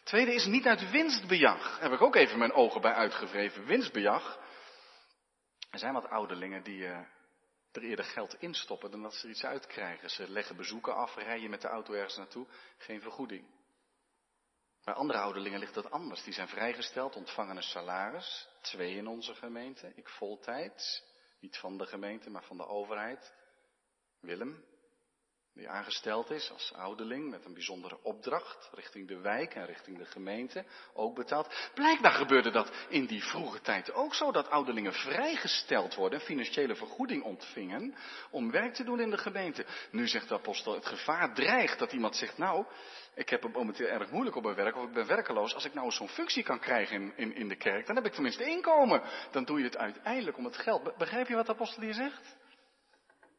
Tweede 0.03 0.33
is 0.33 0.45
niet 0.45 0.65
uit 0.65 0.89
winstbejag. 0.89 1.71
Daar 1.71 1.81
heb 1.81 1.91
ik 1.91 2.01
ook 2.01 2.15
even 2.15 2.37
mijn 2.37 2.53
ogen 2.53 2.81
bij 2.81 2.93
uitgevreven. 2.93 3.65
Winstbejag. 3.65 4.39
Er 5.69 5.79
zijn 5.79 5.93
wat 5.93 6.09
ouderlingen 6.09 6.63
die 6.63 6.79
uh, 6.79 6.97
er 7.71 7.83
eerder 7.83 8.05
geld 8.05 8.35
instoppen 8.39 8.91
dan 8.91 9.01
dat 9.01 9.13
ze 9.13 9.23
er 9.23 9.29
iets 9.29 9.43
uitkrijgen. 9.43 10.09
Ze 10.09 10.29
leggen 10.29 10.55
bezoeken 10.55 10.95
af, 10.95 11.15
rijden 11.15 11.49
met 11.49 11.61
de 11.61 11.67
auto 11.67 11.93
ergens 11.93 12.17
naartoe, 12.17 12.47
geen 12.77 13.01
vergoeding. 13.01 13.45
Bij 14.83 14.93
andere 14.93 15.19
ouderlingen 15.19 15.59
ligt 15.59 15.73
dat 15.73 15.91
anders. 15.91 16.23
Die 16.23 16.33
zijn 16.33 16.47
vrijgesteld, 16.47 17.15
ontvangen 17.15 17.55
een 17.55 17.63
salaris. 17.63 18.47
Twee 18.61 18.95
in 18.95 19.07
onze 19.07 19.35
gemeente. 19.35 19.91
Ik 19.95 20.09
voltijds. 20.09 21.03
Niet 21.39 21.57
van 21.57 21.77
de 21.77 21.85
gemeente, 21.85 22.29
maar 22.29 22.43
van 22.43 22.57
de 22.57 22.65
overheid. 22.65 23.33
Willem, 24.21 24.63
die 25.53 25.69
aangesteld 25.69 26.29
is 26.29 26.51
als 26.51 26.73
ouderling 26.73 27.29
met 27.29 27.45
een 27.45 27.53
bijzondere 27.53 28.03
opdracht 28.03 28.69
richting 28.73 29.07
de 29.07 29.19
wijk 29.19 29.55
en 29.55 29.65
richting 29.65 29.97
de 29.97 30.05
gemeente, 30.05 30.65
ook 30.93 31.15
betaald. 31.15 31.69
Blijkbaar 31.73 32.11
gebeurde 32.11 32.51
dat 32.51 32.71
in 32.89 33.05
die 33.05 33.23
vroege 33.23 33.61
tijd 33.61 33.93
ook 33.93 34.15
zo, 34.15 34.31
dat 34.31 34.49
ouderlingen 34.49 34.93
vrijgesteld 34.93 35.95
worden, 35.95 36.19
financiële 36.19 36.75
vergoeding 36.75 37.23
ontvingen 37.23 37.95
om 38.29 38.51
werk 38.51 38.73
te 38.73 38.83
doen 38.83 38.99
in 38.99 39.09
de 39.09 39.17
gemeente. 39.17 39.65
Nu 39.91 40.07
zegt 40.07 40.27
de 40.27 40.35
apostel, 40.35 40.73
het 40.73 40.85
gevaar 40.85 41.33
dreigt 41.33 41.79
dat 41.79 41.93
iemand 41.93 42.15
zegt, 42.15 42.37
nou, 42.37 42.65
ik 43.15 43.29
heb 43.29 43.43
het 43.43 43.53
momenteel 43.53 43.87
erg 43.87 44.11
moeilijk 44.11 44.35
op 44.35 44.43
mijn 44.43 44.55
werk 44.55 44.75
of 44.75 44.83
ik 44.83 44.93
ben 44.93 45.07
werkeloos. 45.07 45.53
Als 45.53 45.65
ik 45.65 45.73
nou 45.73 45.91
zo'n 45.91 46.09
functie 46.09 46.43
kan 46.43 46.59
krijgen 46.59 46.95
in, 46.95 47.13
in, 47.15 47.35
in 47.35 47.47
de 47.47 47.57
kerk, 47.57 47.87
dan 47.87 47.95
heb 47.95 48.05
ik 48.05 48.13
tenminste 48.13 48.43
inkomen. 48.43 49.01
Dan 49.31 49.43
doe 49.43 49.57
je 49.57 49.63
het 49.63 49.77
uiteindelijk 49.77 50.37
om 50.37 50.45
het 50.45 50.57
geld. 50.57 50.97
Begrijp 50.97 51.27
je 51.27 51.35
wat 51.35 51.45
de 51.45 51.51
apostel 51.51 51.81
hier 51.81 51.93
zegt? 51.93 52.39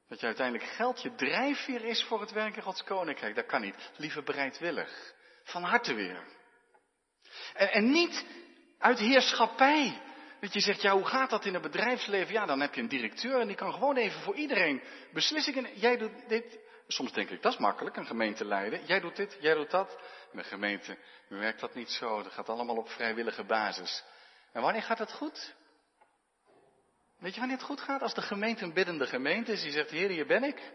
Dat 0.09 0.21
je 0.21 0.27
uiteindelijk 0.27 0.71
geld 0.71 1.03
je 1.03 1.15
drijfveer 1.15 1.85
is 1.85 2.05
voor 2.05 2.21
het 2.21 2.33
werk 2.33 2.57
in 2.57 2.63
Gods 2.63 2.85
koninkrijk. 2.85 3.35
Dat 3.35 3.47
kan 3.47 3.61
niet. 3.61 3.91
Liever 3.97 4.23
bereidwillig. 4.23 5.15
Van 5.45 5.63
harte 5.63 5.95
weer. 5.95 6.25
En, 7.55 7.73
en 7.73 7.91
niet 7.91 8.25
uit 8.79 8.99
heerschappij. 8.99 10.01
Dat 10.41 10.53
je 10.53 10.61
zegt, 10.61 10.83
ja, 10.83 10.93
hoe 10.93 11.05
gaat 11.05 11.31
dat 11.31 11.45
in 11.45 11.53
het 11.55 11.63
bedrijfsleven? 11.63 12.33
Ja, 12.33 12.47
dan 12.47 12.61
heb 12.61 12.75
je 12.75 12.81
een 12.81 12.89
directeur 12.89 13.41
en 13.41 13.47
die 13.47 13.57
kan 13.57 13.73
gewoon 13.73 13.97
even 13.97 14.21
voor 14.21 14.35
iedereen 14.35 14.83
beslissingen. 15.13 15.79
Jij 15.79 15.97
doet 15.97 16.29
dit. 16.29 16.59
Soms 16.87 17.13
denk 17.13 17.31
ik, 17.31 17.43
dat 17.43 17.53
is 17.53 17.59
makkelijk, 17.59 17.97
een 17.97 18.07
gemeente 18.07 18.45
leiden. 18.45 18.85
Jij 18.85 19.01
doet 19.01 19.17
dit, 19.17 19.37
jij 19.41 19.55
doet 19.55 19.71
dat. 19.71 19.99
In 20.33 20.39
de 20.39 20.45
gemeente 20.45 20.99
werkt 21.29 21.61
dat 21.61 21.75
niet 21.75 21.91
zo. 21.91 22.23
Dat 22.23 22.33
gaat 22.33 22.49
allemaal 22.49 22.77
op 22.77 22.91
vrijwillige 22.91 23.45
basis. 23.45 24.05
En 24.53 24.63
wanneer 24.63 24.83
gaat 24.83 24.99
het 24.99 25.13
goed? 25.13 25.55
Weet 27.23 27.35
je 27.35 27.41
wanneer 27.41 27.57
het 27.57 27.67
goed 27.67 27.81
gaat? 27.81 28.03
Als 28.03 28.15
de 28.15 28.23
gemeente 28.23 28.65
een 28.65 28.73
biddende 28.73 29.07
gemeente 29.07 29.53
is, 29.53 29.63
die 29.63 29.71
zegt, 29.71 29.91
Heer, 29.91 30.09
hier 30.09 30.27
ben 30.27 30.45
ik. 30.45 30.73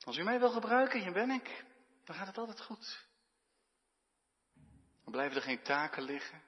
Als 0.00 0.16
u 0.16 0.22
mij 0.22 0.38
wil 0.38 0.50
gebruiken, 0.50 1.00
hier 1.00 1.12
ben 1.12 1.30
ik. 1.30 1.64
Dan 2.04 2.16
gaat 2.16 2.26
het 2.26 2.38
altijd 2.38 2.60
goed. 2.60 3.06
Dan 5.02 5.12
blijven 5.12 5.36
er 5.36 5.42
geen 5.42 5.62
taken 5.62 6.02
liggen. 6.02 6.42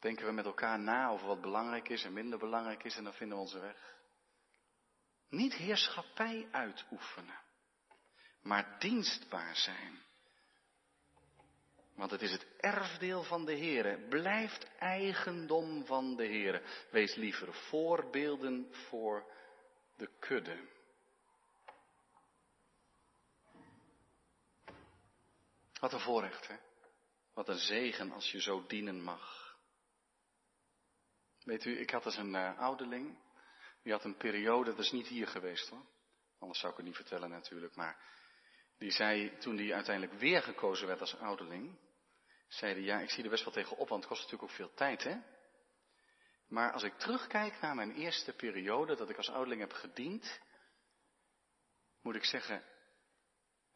Denken 0.00 0.26
we 0.26 0.32
met 0.32 0.44
elkaar 0.44 0.78
na 0.78 1.08
over 1.08 1.26
wat 1.26 1.40
belangrijk 1.40 1.88
is 1.88 2.04
en 2.04 2.12
minder 2.12 2.38
belangrijk 2.38 2.84
is 2.84 2.96
en 2.96 3.04
dan 3.04 3.14
vinden 3.14 3.36
we 3.36 3.42
onze 3.42 3.58
weg. 3.58 3.94
Niet 5.28 5.54
heerschappij 5.54 6.48
uitoefenen, 6.50 7.40
maar 8.42 8.78
dienstbaar 8.78 9.56
zijn. 9.56 10.02
Want 11.96 12.10
het 12.10 12.22
is 12.22 12.32
het 12.32 12.46
erfdeel 12.58 13.22
van 13.22 13.44
de 13.44 13.56
Heere. 13.56 14.06
Blijft 14.08 14.76
eigendom 14.78 15.86
van 15.86 16.16
de 16.16 16.26
Heere. 16.26 16.62
Wees 16.90 17.14
liever 17.14 17.54
voorbeelden 17.54 18.68
voor 18.72 19.26
de 19.96 20.10
kudde. 20.18 20.74
Wat 25.80 25.92
een 25.92 26.00
voorrecht, 26.00 26.48
hè? 26.48 26.56
Wat 27.34 27.48
een 27.48 27.58
zegen 27.58 28.12
als 28.12 28.30
je 28.30 28.40
zo 28.40 28.66
dienen 28.66 29.02
mag. 29.02 29.56
Weet 31.44 31.64
u, 31.64 31.78
ik 31.80 31.90
had 31.90 32.04
eens 32.04 32.16
een 32.16 32.34
uh, 32.34 32.58
ouderling. 32.58 33.18
Die 33.82 33.92
had 33.92 34.04
een 34.04 34.16
periode, 34.16 34.70
dat 34.70 34.84
is 34.84 34.92
niet 34.92 35.06
hier 35.06 35.26
geweest 35.26 35.68
hoor. 35.68 35.86
Anders 36.38 36.60
zou 36.60 36.70
ik 36.72 36.78
het 36.78 36.86
niet 36.86 36.96
vertellen 36.96 37.30
natuurlijk. 37.30 37.76
Maar 37.76 37.98
die 38.78 38.90
zei, 38.90 39.38
toen 39.38 39.56
die 39.56 39.74
uiteindelijk 39.74 40.18
weer 40.20 40.42
gekozen 40.42 40.86
werd 40.86 41.00
als 41.00 41.16
ouderling 41.16 41.78
zeiden, 42.56 42.82
ja, 42.82 43.00
ik 43.00 43.10
zie 43.10 43.24
er 43.24 43.30
best 43.30 43.44
wel 43.44 43.52
tegen 43.52 43.76
op, 43.76 43.88
want 43.88 44.00
het 44.00 44.10
kost 44.12 44.22
natuurlijk 44.22 44.50
ook 44.50 44.56
veel 44.56 44.74
tijd, 44.74 45.04
hè? 45.04 45.16
Maar 46.48 46.72
als 46.72 46.82
ik 46.82 46.98
terugkijk 46.98 47.60
naar 47.60 47.74
mijn 47.74 47.94
eerste 47.94 48.32
periode 48.32 48.96
dat 48.96 49.10
ik 49.10 49.16
als 49.16 49.30
ouderling 49.30 49.60
heb 49.60 49.72
gediend, 49.72 50.40
moet 52.02 52.14
ik 52.14 52.24
zeggen, 52.24 52.64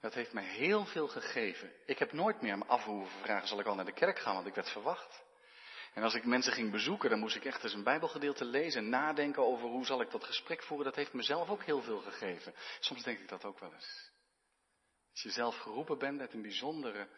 dat 0.01 0.15
heeft 0.15 0.33
mij 0.33 0.45
heel 0.45 0.85
veel 0.85 1.09
gegeven. 1.09 1.73
Ik 1.87 1.99
heb 1.99 2.13
nooit 2.13 2.41
meer 2.41 2.59
me 2.59 2.65
af 2.65 2.85
hoeven 2.85 3.21
vragen, 3.21 3.49
zal 3.49 3.61
ik 3.61 3.67
al 3.67 3.75
naar 3.75 3.85
de 3.85 3.93
kerk 3.93 4.19
gaan, 4.19 4.35
want 4.35 4.47
ik 4.47 4.55
werd 4.55 4.71
verwacht. 4.71 5.23
En 5.95 6.03
als 6.03 6.15
ik 6.15 6.25
mensen 6.25 6.53
ging 6.53 6.71
bezoeken, 6.71 7.11
dan 7.11 7.19
moest 7.19 7.37
ik 7.37 7.45
echt 7.45 7.63
eens 7.63 7.75
een 7.75 7.85
bijbelgedeelte 7.85 8.45
lezen 8.45 8.83
en 8.83 8.89
nadenken 8.89 9.47
over 9.47 9.69
hoe 9.69 9.85
zal 9.85 10.01
ik 10.01 10.11
dat 10.11 10.25
gesprek 10.25 10.63
voeren. 10.63 10.87
Dat 10.87 10.97
heeft 10.97 11.13
mezelf 11.13 11.49
ook 11.49 11.63
heel 11.63 11.83
veel 11.83 12.01
gegeven. 12.01 12.55
Soms 12.81 13.03
denk 13.03 13.19
ik 13.19 13.29
dat 13.29 13.45
ook 13.45 13.59
wel 13.59 13.73
eens. 13.73 14.11
Als 15.11 15.23
je 15.23 15.31
zelf 15.31 15.57
geroepen 15.57 15.99
bent 15.99 16.19
met 16.19 16.33
een 16.33 16.43
bijzondere 16.43 17.09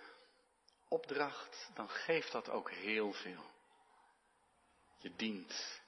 opdracht, 0.93 1.71
dan 1.75 1.89
geeft 1.89 2.33
dat 2.33 2.51
ook 2.51 2.71
heel 2.71 3.13
veel. 3.13 3.51
Je 4.99 5.13
dient. 5.17 5.81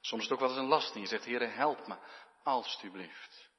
Soms 0.00 0.22
is 0.22 0.28
het 0.28 0.32
ook 0.32 0.40
wel 0.40 0.48
eens 0.48 0.58
een 0.58 0.68
last 0.68 0.94
en 0.94 1.00
je 1.00 1.06
zegt, 1.06 1.24
Heer, 1.24 1.54
help 1.54 1.86
me, 1.86 1.96
alstublieft. 2.42 3.52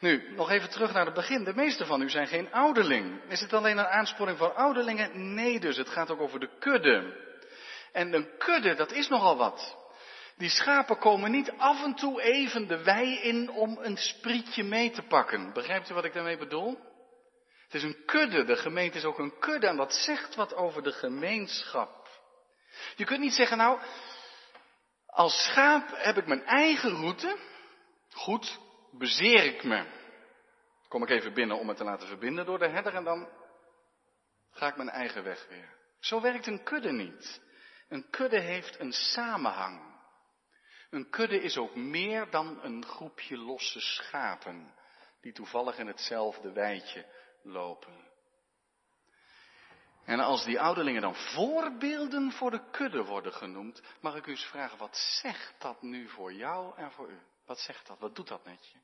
Nu, 0.00 0.34
nog 0.34 0.50
even 0.50 0.70
terug 0.70 0.92
naar 0.92 1.04
het 1.04 1.14
begin. 1.14 1.44
De 1.44 1.54
meeste 1.54 1.86
van 1.86 2.02
u 2.02 2.10
zijn 2.10 2.26
geen 2.26 2.52
ouderling. 2.52 3.22
Is 3.28 3.40
het 3.40 3.52
alleen 3.52 3.78
een 3.78 3.86
aansporing 3.86 4.38
voor 4.38 4.52
ouderlingen? 4.52 5.34
Nee 5.34 5.60
dus, 5.60 5.76
het 5.76 5.88
gaat 5.88 6.10
ook 6.10 6.20
over 6.20 6.40
de 6.40 6.58
kudde. 6.58 7.28
En 7.92 8.12
een 8.12 8.38
kudde, 8.38 8.74
dat 8.74 8.92
is 8.92 9.08
nogal 9.08 9.36
wat. 9.36 9.76
Die 10.36 10.48
schapen 10.48 10.98
komen 10.98 11.30
niet 11.30 11.52
af 11.56 11.84
en 11.84 11.94
toe 11.94 12.22
even 12.22 12.66
de 12.66 12.82
wei 12.82 13.18
in 13.18 13.50
om 13.50 13.78
een 13.80 13.96
sprietje 13.96 14.62
mee 14.62 14.90
te 14.90 15.02
pakken. 15.02 15.52
Begrijpt 15.52 15.90
u 15.90 15.94
wat 15.94 16.04
ik 16.04 16.12
daarmee 16.12 16.38
bedoel? 16.38 16.89
Het 17.70 17.82
is 17.82 17.88
een 17.88 18.04
kudde, 18.04 18.44
de 18.44 18.56
gemeente 18.56 18.96
is 18.96 19.04
ook 19.04 19.18
een 19.18 19.38
kudde 19.38 19.66
en 19.66 19.76
dat 19.76 19.94
zegt 19.94 20.34
wat 20.34 20.54
over 20.54 20.82
de 20.82 20.92
gemeenschap. 20.92 22.08
Je 22.96 23.04
kunt 23.04 23.20
niet 23.20 23.34
zeggen, 23.34 23.56
nou, 23.56 23.80
als 25.06 25.44
schaap 25.44 25.88
heb 25.92 26.16
ik 26.16 26.26
mijn 26.26 26.44
eigen 26.44 26.90
route, 26.90 27.36
goed, 28.10 28.58
bezeer 28.90 29.44
ik 29.44 29.64
me. 29.64 29.86
Kom 30.88 31.02
ik 31.02 31.08
even 31.10 31.34
binnen 31.34 31.58
om 31.58 31.66
me 31.66 31.74
te 31.74 31.84
laten 31.84 32.08
verbinden 32.08 32.46
door 32.46 32.58
de 32.58 32.68
herder 32.68 32.94
en 32.94 33.04
dan 33.04 33.28
ga 34.50 34.68
ik 34.68 34.76
mijn 34.76 34.90
eigen 34.90 35.24
weg 35.24 35.46
weer. 35.48 35.76
Zo 36.00 36.20
werkt 36.20 36.46
een 36.46 36.62
kudde 36.62 36.92
niet. 36.92 37.40
Een 37.88 38.10
kudde 38.10 38.40
heeft 38.40 38.80
een 38.80 38.92
samenhang. 38.92 39.98
Een 40.90 41.10
kudde 41.10 41.40
is 41.40 41.56
ook 41.56 41.74
meer 41.74 42.30
dan 42.30 42.62
een 42.62 42.84
groepje 42.84 43.36
losse 43.36 43.80
schapen 43.80 44.74
die 45.20 45.32
toevallig 45.32 45.78
in 45.78 45.86
hetzelfde 45.86 46.52
weidje 46.52 47.06
lopen. 47.42 48.08
En 50.04 50.20
als 50.20 50.44
die 50.44 50.60
ouderlingen 50.60 51.02
dan 51.02 51.14
voorbeelden 51.14 52.32
voor 52.32 52.50
de 52.50 52.70
kudde 52.70 53.04
worden 53.04 53.32
genoemd, 53.32 53.82
mag 54.00 54.16
ik 54.16 54.26
u 54.26 54.30
eens 54.30 54.44
vragen, 54.44 54.78
wat 54.78 54.96
zegt 54.96 55.54
dat 55.58 55.82
nu 55.82 56.08
voor 56.08 56.32
jou 56.32 56.76
en 56.76 56.92
voor 56.92 57.10
u? 57.10 57.18
Wat 57.44 57.58
zegt 57.58 57.86
dat? 57.86 57.98
Wat 57.98 58.14
doet 58.14 58.28
dat 58.28 58.44
met 58.44 58.68
je? 58.68 58.78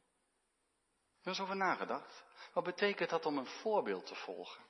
Je 1.21 1.29
eens 1.29 1.41
over 1.41 1.57
nagedacht? 1.57 2.25
Wat 2.53 2.65
betekent 2.65 3.11
dat 3.11 3.27
om 3.27 3.39
een 3.39 3.47
voorbeeld 3.47 4.07
te 4.07 4.15
volgen? 4.15 4.65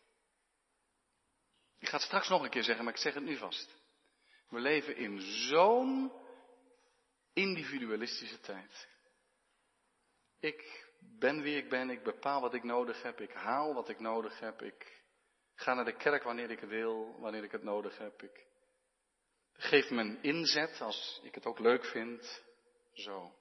Ik 1.78 1.88
ga 1.88 1.96
het 1.96 2.06
straks 2.06 2.28
nog 2.28 2.42
een 2.42 2.50
keer 2.50 2.62
zeggen, 2.62 2.84
maar 2.84 2.94
ik 2.94 3.00
zeg 3.00 3.14
het 3.14 3.24
nu 3.24 3.36
vast. 3.36 3.76
We 4.48 4.60
leven 4.60 4.96
in 4.96 5.20
zo'n 5.20 6.12
individualistische 7.32 8.40
tijd. 8.40 8.88
Ik 10.40 10.85
ben 11.00 11.42
wie 11.42 11.56
ik 11.56 11.68
ben, 11.68 11.90
ik 11.90 12.02
bepaal 12.02 12.40
wat 12.40 12.54
ik 12.54 12.62
nodig 12.62 13.02
heb, 13.02 13.20
ik 13.20 13.32
haal 13.32 13.74
wat 13.74 13.88
ik 13.88 14.00
nodig 14.00 14.38
heb, 14.38 14.62
ik 14.62 15.04
ga 15.54 15.74
naar 15.74 15.84
de 15.84 15.96
kerk 15.96 16.22
wanneer 16.22 16.50
ik 16.50 16.60
wil, 16.60 17.20
wanneer 17.20 17.44
ik 17.44 17.52
het 17.52 17.62
nodig 17.62 17.98
heb. 17.98 18.22
Ik 18.22 18.46
geef 19.52 19.90
mijn 19.90 20.22
inzet 20.22 20.80
als 20.80 21.20
ik 21.22 21.34
het 21.34 21.46
ook 21.46 21.58
leuk 21.58 21.84
vind, 21.84 22.42
zo. 22.92 23.34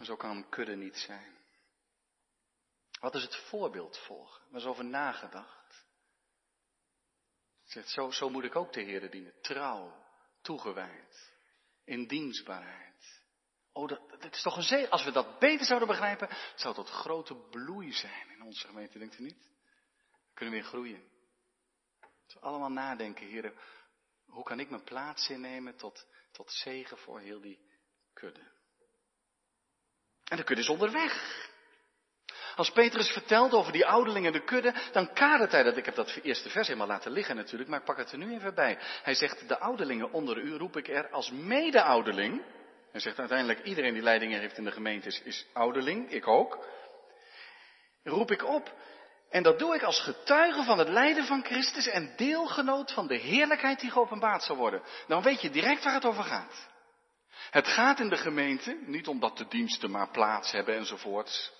Zo 0.00 0.16
kan 0.16 0.36
een 0.36 0.48
kudde 0.48 0.76
niet 0.76 0.96
zijn. 0.96 1.36
Wat 3.00 3.14
is 3.14 3.22
het 3.22 3.36
voorbeeld 3.36 3.98
volgen? 3.98 4.42
Er 4.50 4.56
is 4.56 4.64
over 4.64 4.84
nagedacht. 4.84 5.86
Zegt, 7.64 7.88
zo, 7.88 8.10
zo 8.10 8.30
moet 8.30 8.44
ik 8.44 8.56
ook 8.56 8.72
de 8.72 8.80
Heer 8.80 9.10
dienen. 9.10 9.40
Trouw, 9.40 10.06
toegewijd, 10.40 11.32
in 11.84 12.06
dienstbaarheid. 12.06 13.17
Oh, 13.78 13.88
dat, 13.88 14.00
dat 14.20 14.34
is 14.34 14.42
toch 14.42 14.70
een. 14.70 14.90
Als 14.90 15.04
we 15.04 15.10
dat 15.10 15.38
beter 15.38 15.66
zouden 15.66 15.88
begrijpen, 15.88 16.28
zou 16.54 16.74
tot 16.74 16.88
grote 16.88 17.34
bloei 17.34 17.92
zijn 17.92 18.30
in 18.30 18.42
onze 18.42 18.66
gemeente, 18.66 18.98
denkt 18.98 19.18
u 19.18 19.22
niet? 19.22 19.52
Kunnen 20.34 20.54
we 20.54 20.60
weer 20.60 20.70
groeien. 20.70 21.02
we 22.26 22.40
allemaal 22.40 22.70
nadenken, 22.70 23.26
heren, 23.26 23.54
hoe 24.26 24.44
kan 24.44 24.60
ik 24.60 24.70
mijn 24.70 24.84
plaats 24.84 25.28
innemen 25.28 25.76
tot, 25.76 26.06
tot 26.32 26.52
zegen 26.52 26.98
voor 26.98 27.20
heel 27.20 27.40
die 27.40 27.58
kudde? 28.12 28.40
En 30.24 30.36
de 30.36 30.44
kudde 30.44 30.62
is 30.62 30.68
onderweg. 30.68 31.46
Als 32.56 32.70
Petrus 32.70 33.10
vertelt 33.10 33.52
over 33.52 33.72
die 33.72 33.86
ouderlingen 33.86 34.32
en 34.32 34.38
de 34.38 34.44
kudde, 34.44 34.74
dan 34.92 35.12
kadert 35.12 35.52
hij 35.52 35.62
dat. 35.62 35.76
Ik 35.76 35.84
heb 35.84 35.94
dat 35.94 36.18
eerste 36.22 36.50
vers 36.50 36.66
helemaal 36.66 36.88
laten 36.88 37.12
liggen 37.12 37.36
natuurlijk, 37.36 37.70
maar 37.70 37.78
ik 37.78 37.84
pak 37.84 37.96
het 37.96 38.12
er 38.12 38.18
nu 38.18 38.34
even 38.34 38.54
bij. 38.54 38.78
Hij 39.02 39.14
zegt, 39.14 39.48
de 39.48 39.58
ouderlingen 39.58 40.12
onder 40.12 40.38
u 40.38 40.56
roep 40.56 40.76
ik 40.76 40.88
er 40.88 41.10
als 41.10 41.30
mede-ouderling 41.30 42.56
en 42.92 43.00
zegt 43.00 43.18
uiteindelijk, 43.18 43.64
iedereen 43.64 43.92
die 43.92 44.02
leidingen 44.02 44.40
heeft 44.40 44.58
in 44.58 44.64
de 44.64 44.72
gemeente 44.72 45.20
is, 45.24 45.46
ouderling, 45.52 46.10
ik 46.10 46.26
ook. 46.26 46.66
Roep 48.02 48.30
ik 48.30 48.44
op. 48.44 48.74
En 49.30 49.42
dat 49.42 49.58
doe 49.58 49.74
ik 49.74 49.82
als 49.82 50.00
getuige 50.00 50.62
van 50.62 50.78
het 50.78 50.88
lijden 50.88 51.24
van 51.24 51.44
Christus 51.44 51.86
en 51.86 52.12
deelgenoot 52.16 52.92
van 52.92 53.06
de 53.06 53.16
heerlijkheid 53.16 53.80
die 53.80 53.90
geopenbaard 53.90 54.42
zal 54.42 54.56
worden. 54.56 54.82
Dan 55.06 55.22
weet 55.22 55.40
je 55.40 55.50
direct 55.50 55.84
waar 55.84 55.94
het 55.94 56.04
over 56.04 56.24
gaat. 56.24 56.68
Het 57.50 57.66
gaat 57.66 58.00
in 58.00 58.08
de 58.08 58.16
gemeente 58.16 58.78
niet 58.86 59.08
omdat 59.08 59.36
de 59.36 59.48
diensten 59.48 59.90
maar 59.90 60.10
plaats 60.10 60.52
hebben 60.52 60.76
enzovoorts. 60.76 61.52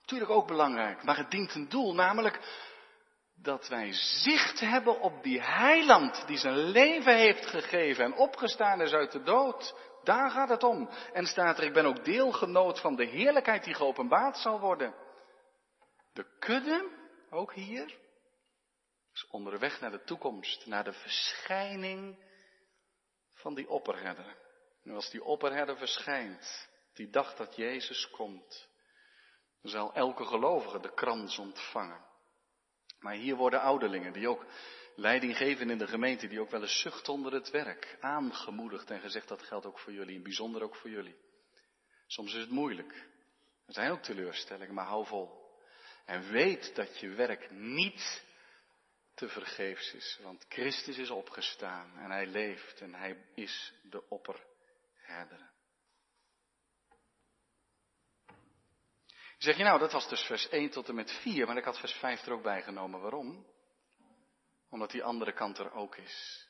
Natuurlijk 0.00 0.30
ook 0.30 0.46
belangrijk, 0.46 1.02
maar 1.02 1.16
het 1.16 1.30
dient 1.30 1.54
een 1.54 1.68
doel, 1.68 1.94
namelijk 1.94 2.40
dat 3.34 3.68
wij 3.68 3.92
zicht 3.92 4.60
hebben 4.60 5.00
op 5.00 5.22
die 5.22 5.40
heiland 5.40 6.26
die 6.26 6.38
zijn 6.38 6.58
leven 6.58 7.16
heeft 7.16 7.46
gegeven 7.46 8.04
en 8.04 8.14
opgestaan 8.14 8.80
is 8.80 8.92
uit 8.92 9.12
de 9.12 9.22
dood. 9.22 9.74
Daar 10.02 10.30
gaat 10.30 10.48
het 10.48 10.62
om. 10.62 10.88
En 11.12 11.26
staat 11.26 11.58
er, 11.58 11.64
ik 11.64 11.72
ben 11.72 11.86
ook 11.86 12.04
deelgenoot 12.04 12.80
van 12.80 12.96
de 12.96 13.04
heerlijkheid 13.04 13.64
die 13.64 13.74
geopenbaard 13.74 14.36
zal 14.36 14.60
worden. 14.60 14.94
De 16.12 16.26
kudde, 16.38 16.90
ook 17.30 17.52
hier, 17.52 17.98
is 19.12 19.26
onderweg 19.30 19.80
naar 19.80 19.90
de 19.90 20.04
toekomst, 20.04 20.66
naar 20.66 20.84
de 20.84 20.92
verschijning 20.92 22.24
van 23.34 23.54
die 23.54 23.68
opperherder. 23.68 24.36
En 24.84 24.94
als 24.94 25.10
die 25.10 25.24
opperherder 25.24 25.76
verschijnt, 25.76 26.68
die 26.94 27.10
dag 27.10 27.34
dat 27.34 27.56
Jezus 27.56 28.10
komt, 28.10 28.68
zal 29.62 29.94
elke 29.94 30.24
gelovige 30.24 30.80
de 30.80 30.94
krans 30.94 31.38
ontvangen. 31.38 32.10
Maar 33.02 33.14
hier 33.14 33.36
worden 33.36 33.60
ouderlingen 33.60 34.12
die 34.12 34.28
ook 34.28 34.46
leiding 34.94 35.36
geven 35.36 35.70
in 35.70 35.78
de 35.78 35.86
gemeente, 35.86 36.26
die 36.26 36.40
ook 36.40 36.50
wel 36.50 36.62
eens 36.62 36.80
zucht 36.80 37.08
onder 37.08 37.32
het 37.32 37.50
werk, 37.50 37.96
aangemoedigd 38.00 38.90
en 38.90 39.00
gezegd 39.00 39.28
dat 39.28 39.42
geldt 39.42 39.66
ook 39.66 39.78
voor 39.78 39.92
jullie, 39.92 40.16
en 40.16 40.22
bijzonder 40.22 40.62
ook 40.62 40.76
voor 40.76 40.90
jullie. 40.90 41.16
Soms 42.06 42.34
is 42.34 42.40
het 42.40 42.50
moeilijk. 42.50 42.92
Er 43.66 43.74
zijn 43.74 43.90
ook 43.90 44.02
teleurstellingen, 44.02 44.74
maar 44.74 44.86
hou 44.86 45.06
vol. 45.06 45.40
En 46.04 46.30
weet 46.30 46.74
dat 46.74 46.98
je 46.98 47.08
werk 47.08 47.50
niet 47.50 48.24
te 49.14 49.28
vergeefs 49.28 49.92
is, 49.92 50.18
want 50.22 50.44
Christus 50.48 50.98
is 50.98 51.10
opgestaan 51.10 51.98
en 51.98 52.10
hij 52.10 52.26
leeft 52.26 52.80
en 52.80 52.94
hij 52.94 53.24
is 53.34 53.72
de 53.82 54.08
opperherder. 54.08 55.51
Zeg 59.42 59.56
je 59.56 59.62
nou, 59.64 59.78
dat 59.78 59.92
was 59.92 60.08
dus 60.08 60.22
vers 60.22 60.48
1 60.48 60.70
tot 60.70 60.88
en 60.88 60.94
met 60.94 61.10
4, 61.10 61.46
maar 61.46 61.56
ik 61.56 61.64
had 61.64 61.78
vers 61.78 61.92
5 61.92 62.26
er 62.26 62.32
ook 62.32 62.42
bij 62.42 62.62
genomen. 62.62 63.00
Waarom? 63.00 63.46
Omdat 64.70 64.90
die 64.90 65.04
andere 65.04 65.32
kant 65.32 65.58
er 65.58 65.72
ook 65.72 65.96
is. 65.96 66.48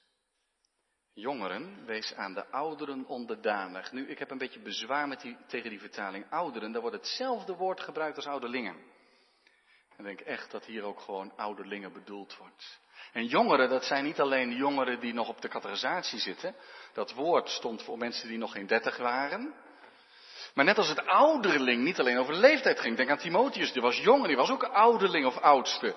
Jongeren, 1.12 1.85
wees 1.87 2.14
aan 2.14 2.35
de 2.35 2.46
ouderen 2.50 3.07
onderdanig. 3.07 3.92
Nu, 3.92 4.09
ik 4.09 4.18
heb 4.18 4.31
een 4.31 4.38
beetje 4.38 4.61
bezwaar 4.61 5.09
met 5.09 5.20
die, 5.20 5.37
tegen 5.46 5.70
die 5.70 5.81
vertaling 5.81 6.31
ouderen. 6.31 6.72
Daar 6.72 6.81
wordt 6.81 6.96
hetzelfde 6.96 7.55
woord 7.55 7.81
gebruikt 7.81 8.16
als 8.16 8.26
ouderlingen. 8.26 8.76
Ik 9.96 10.05
denk 10.05 10.20
echt 10.20 10.50
dat 10.50 10.64
hier 10.64 10.83
ook 10.83 11.00
gewoon 11.00 11.37
ouderlingen 11.37 11.92
bedoeld 11.92 12.37
wordt. 12.37 12.81
En 13.12 13.26
jongeren, 13.26 13.68
dat 13.68 13.85
zijn 13.85 14.05
niet 14.05 14.20
alleen 14.20 14.57
jongeren 14.57 15.00
die 15.00 15.12
nog 15.12 15.28
op 15.28 15.40
de 15.40 15.48
categorisatie 15.48 16.18
zitten. 16.18 16.55
Dat 16.92 17.12
woord 17.12 17.48
stond 17.48 17.83
voor 17.83 17.98
mensen 17.98 18.28
die 18.28 18.38
nog 18.38 18.52
geen 18.52 18.66
dertig 18.66 18.96
waren. 18.96 19.55
Maar 20.55 20.65
net 20.65 20.79
als 20.79 20.88
het 20.88 21.07
ouderling 21.07 21.83
niet 21.83 22.01
alleen 22.01 22.19
over 22.19 22.35
leeftijd 22.35 22.81
ging. 22.81 22.97
Denk 22.97 23.11
aan 23.11 23.19
Timotheus, 23.19 23.73
die 23.73 23.83
was 23.83 23.99
jong 23.99 24.23
en 24.23 24.29
die 24.29 24.37
was 24.37 24.51
ook 24.51 24.62
ouderling 24.62 25.27
of 25.27 25.38
oudste 25.38 25.95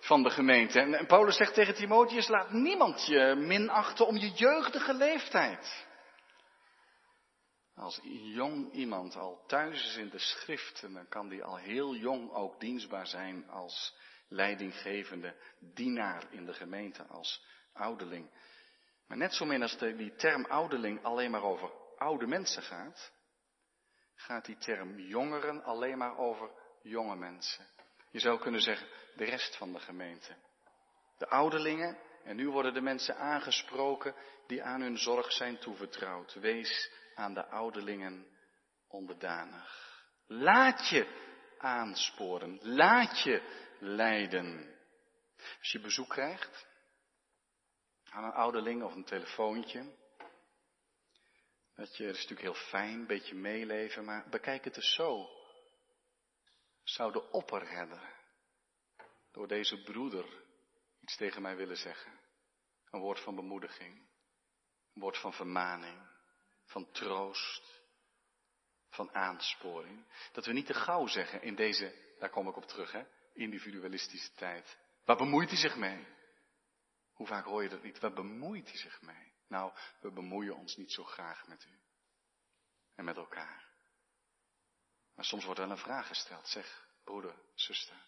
van 0.00 0.22
de 0.22 0.30
gemeente. 0.30 0.80
En, 0.80 1.06
Paulus 1.06 1.36
zegt 1.36 1.54
tegen 1.54 1.74
Timotheus, 1.74 2.28
laat 2.28 2.50
niemand 2.50 3.06
je 3.06 3.34
minachten 3.38 4.06
om 4.06 4.16
je 4.16 4.30
jeugdige 4.30 4.94
leeftijd. 4.94 5.86
Als 7.74 8.00
jong 8.34 8.72
iemand 8.72 9.16
al 9.16 9.44
thuis 9.46 9.86
is 9.86 9.96
in 9.96 10.08
de 10.08 10.18
schriften, 10.18 10.92
dan 10.92 11.08
kan 11.08 11.28
die 11.28 11.44
al 11.44 11.56
heel 11.56 11.94
jong 11.94 12.32
ook 12.32 12.60
dienstbaar 12.60 13.06
zijn 13.06 13.48
als 13.48 13.96
leidinggevende 14.28 15.34
dienaar 15.74 16.22
in 16.30 16.46
de 16.46 16.54
gemeente, 16.54 17.06
als 17.06 17.44
ouderling. 17.72 18.30
Maar 19.06 19.16
net 19.16 19.34
zo 19.34 19.44
min 19.44 19.62
als 19.62 19.78
die 19.78 20.14
term 20.14 20.44
ouderling 20.44 21.04
alleen 21.04 21.30
maar 21.30 21.42
over 21.42 21.70
oude 21.96 22.26
mensen 22.26 22.62
gaat, 22.62 23.12
gaat 24.16 24.44
die 24.44 24.56
term 24.56 24.98
jongeren 24.98 25.64
alleen 25.64 25.98
maar 25.98 26.18
over 26.18 26.50
jonge 26.82 27.16
mensen. 27.16 27.66
Je 28.10 28.18
zou 28.18 28.38
kunnen 28.40 28.60
zeggen 28.60 28.88
de 29.16 29.24
rest 29.24 29.56
van 29.56 29.72
de 29.72 29.80
gemeente. 29.80 30.34
De 31.18 31.28
ouderlingen, 31.28 31.98
en 32.24 32.36
nu 32.36 32.48
worden 32.48 32.74
de 32.74 32.80
mensen 32.80 33.16
aangesproken 33.16 34.14
die 34.46 34.62
aan 34.62 34.80
hun 34.80 34.98
zorg 34.98 35.32
zijn 35.32 35.58
toevertrouwd. 35.58 36.34
Wees 36.34 36.90
aan 37.14 37.34
de 37.34 37.46
ouderlingen 37.46 38.26
onderdanig. 38.88 40.04
Laat 40.26 40.88
je 40.88 41.06
aansporen, 41.58 42.58
laat 42.62 43.22
je 43.22 43.42
leiden. 43.78 44.74
Als 45.58 45.72
je 45.72 45.80
bezoek 45.80 46.08
krijgt 46.08 46.66
aan 48.10 48.24
een 48.24 48.32
ouderling 48.32 48.82
of 48.82 48.94
een 48.94 49.04
telefoontje, 49.04 49.94
dat 51.76 51.96
je, 51.96 52.06
dat 52.06 52.14
is 52.14 52.26
natuurlijk 52.28 52.54
heel 52.56 52.68
fijn, 52.68 52.98
een 52.98 53.06
beetje 53.06 53.34
meeleven, 53.34 54.04
maar 54.04 54.28
bekijk 54.28 54.64
het 54.64 54.76
eens 54.76 54.94
zo. 54.94 55.28
Zou 56.82 57.12
de 57.12 57.30
opperherder 57.30 58.14
door 59.32 59.48
deze 59.48 59.82
broeder 59.82 60.44
iets 61.00 61.16
tegen 61.16 61.42
mij 61.42 61.56
willen 61.56 61.76
zeggen? 61.76 62.20
Een 62.90 63.00
woord 63.00 63.20
van 63.20 63.34
bemoediging, 63.34 63.94
een 64.94 65.00
woord 65.02 65.18
van 65.18 65.32
vermaning, 65.32 66.08
van 66.64 66.90
troost, 66.90 67.82
van 68.88 69.14
aansporing. 69.14 70.06
Dat 70.32 70.46
we 70.46 70.52
niet 70.52 70.66
te 70.66 70.74
gauw 70.74 71.06
zeggen 71.06 71.42
in 71.42 71.54
deze, 71.54 72.14
daar 72.18 72.30
kom 72.30 72.48
ik 72.48 72.56
op 72.56 72.66
terug, 72.66 72.92
hè, 72.92 73.04
individualistische 73.34 74.32
tijd. 74.32 74.78
Waar 75.04 75.16
bemoeit 75.16 75.48
hij 75.48 75.58
zich 75.58 75.76
mee? 75.76 76.06
Hoe 77.12 77.26
vaak 77.26 77.44
hoor 77.44 77.62
je 77.62 77.68
dat 77.68 77.82
niet? 77.82 77.98
Waar 77.98 78.12
bemoeit 78.12 78.66
hij 78.68 78.78
zich 78.78 79.02
mee? 79.02 79.25
Nou, 79.46 79.72
we 80.00 80.10
bemoeien 80.10 80.56
ons 80.56 80.76
niet 80.76 80.92
zo 80.92 81.04
graag 81.04 81.46
met 81.46 81.64
u 81.64 81.80
en 82.94 83.04
met 83.04 83.16
elkaar. 83.16 83.68
Maar 85.14 85.24
soms 85.24 85.44
wordt 85.44 85.60
er 85.60 85.70
een 85.70 85.78
vraag 85.78 86.06
gesteld. 86.06 86.48
Zeg, 86.48 86.88
broeder, 87.04 87.34
zuster, 87.54 88.06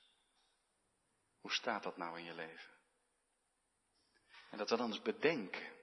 hoe 1.41 1.53
staat 1.53 1.83
dat 1.83 1.97
nou 1.97 2.19
in 2.19 2.25
je 2.25 2.35
leven? 2.35 2.77
En 4.51 4.59
dat 4.59 4.71
we 4.71 4.77
dan 4.77 4.91
eens 4.91 5.03
bedenken 5.03 5.77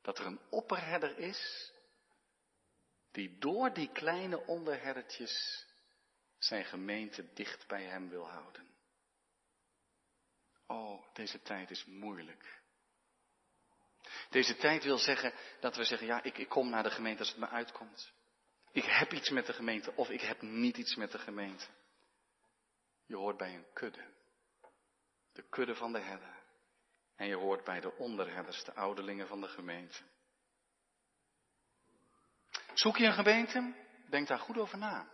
dat 0.00 0.18
er 0.18 0.26
een 0.26 0.40
opperherder 0.50 1.18
is 1.18 1.72
die 3.10 3.38
door 3.38 3.72
die 3.72 3.92
kleine 3.92 4.46
onderherdertjes 4.46 5.66
zijn 6.38 6.64
gemeente 6.64 7.32
dicht 7.32 7.66
bij 7.66 7.84
hem 7.84 8.08
wil 8.08 8.28
houden. 8.28 8.68
Oh, 10.66 11.14
deze 11.14 11.42
tijd 11.42 11.70
is 11.70 11.84
moeilijk. 11.84 12.59
Deze 14.30 14.56
tijd 14.56 14.84
wil 14.84 14.98
zeggen 14.98 15.32
dat 15.60 15.76
we 15.76 15.84
zeggen, 15.84 16.06
ja, 16.06 16.22
ik, 16.22 16.38
ik 16.38 16.48
kom 16.48 16.68
naar 16.68 16.82
de 16.82 16.90
gemeente 16.90 17.18
als 17.18 17.28
het 17.28 17.38
me 17.38 17.48
uitkomt. 17.48 18.12
Ik 18.72 18.84
heb 18.84 19.12
iets 19.12 19.30
met 19.30 19.46
de 19.46 19.52
gemeente 19.52 19.96
of 19.96 20.10
ik 20.10 20.20
heb 20.20 20.42
niet 20.42 20.76
iets 20.76 20.96
met 20.96 21.12
de 21.12 21.18
gemeente. 21.18 21.66
Je 23.06 23.16
hoort 23.16 23.36
bij 23.36 23.54
een 23.54 23.66
kudde. 23.72 24.04
De 25.32 25.48
kudde 25.48 25.74
van 25.74 25.92
de 25.92 26.00
herder. 26.00 26.38
En 27.16 27.26
je 27.26 27.36
hoort 27.36 27.64
bij 27.64 27.80
de 27.80 27.96
onderherders, 27.96 28.64
de 28.64 28.74
ouderlingen 28.74 29.26
van 29.26 29.40
de 29.40 29.48
gemeente. 29.48 29.98
Zoek 32.74 32.96
je 32.96 33.06
een 33.06 33.12
gemeente? 33.12 33.74
Denk 34.08 34.28
daar 34.28 34.38
goed 34.38 34.58
over 34.58 34.78
na. 34.78 35.08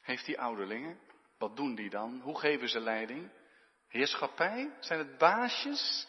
Heeft 0.00 0.24
die 0.24 0.40
ouderlingen? 0.40 1.00
Wat 1.38 1.56
doen 1.56 1.74
die 1.74 1.90
dan? 1.90 2.20
Hoe 2.20 2.38
geven 2.38 2.68
ze 2.68 2.80
leiding? 2.80 3.30
Heerschappij? 3.88 4.76
Zijn 4.80 4.98
het 4.98 5.18
baasjes? 5.18 6.06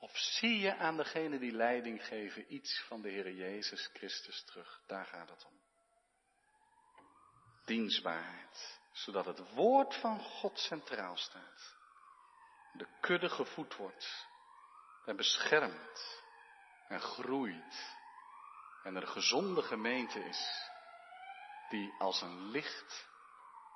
Of 0.00 0.18
zie 0.18 0.58
je 0.58 0.76
aan 0.76 0.96
degene 0.96 1.38
die 1.38 1.52
leiding 1.52 2.06
geven 2.06 2.54
iets 2.54 2.84
van 2.86 3.02
de 3.02 3.08
Heer 3.08 3.32
Jezus 3.32 3.90
Christus 3.92 4.44
terug? 4.44 4.80
Daar 4.86 5.06
gaat 5.06 5.28
het 5.28 5.44
om. 5.44 5.52
Dienstbaarheid, 7.64 8.80
zodat 8.92 9.24
het 9.26 9.54
woord 9.54 9.94
van 9.94 10.20
God 10.20 10.58
centraal 10.58 11.16
staat. 11.16 11.76
De 12.72 12.86
kudde 13.00 13.28
gevoed 13.28 13.76
wordt 13.76 14.26
en 15.04 15.16
beschermd 15.16 16.22
en 16.88 17.00
groeit. 17.00 17.98
En 18.82 18.96
er 18.96 19.02
een 19.02 19.08
gezonde 19.08 19.62
gemeente 19.62 20.24
is 20.24 20.70
die 21.68 21.94
als 21.98 22.20
een 22.22 22.50
licht 22.50 23.08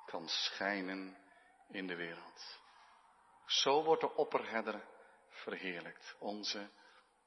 kan 0.05 0.27
schijnen 0.27 1.17
in 1.67 1.87
de 1.87 1.95
wereld. 1.95 2.59
Zo 3.45 3.83
wordt 3.83 4.01
de 4.01 4.15
opperherder 4.15 4.93
verheerlijkt. 5.45 6.15
Onze 6.19 6.69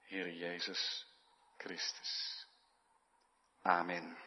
Heer 0.01 0.33
Jezus 0.33 1.07
Christus. 1.57 2.47
Amen. 3.63 4.17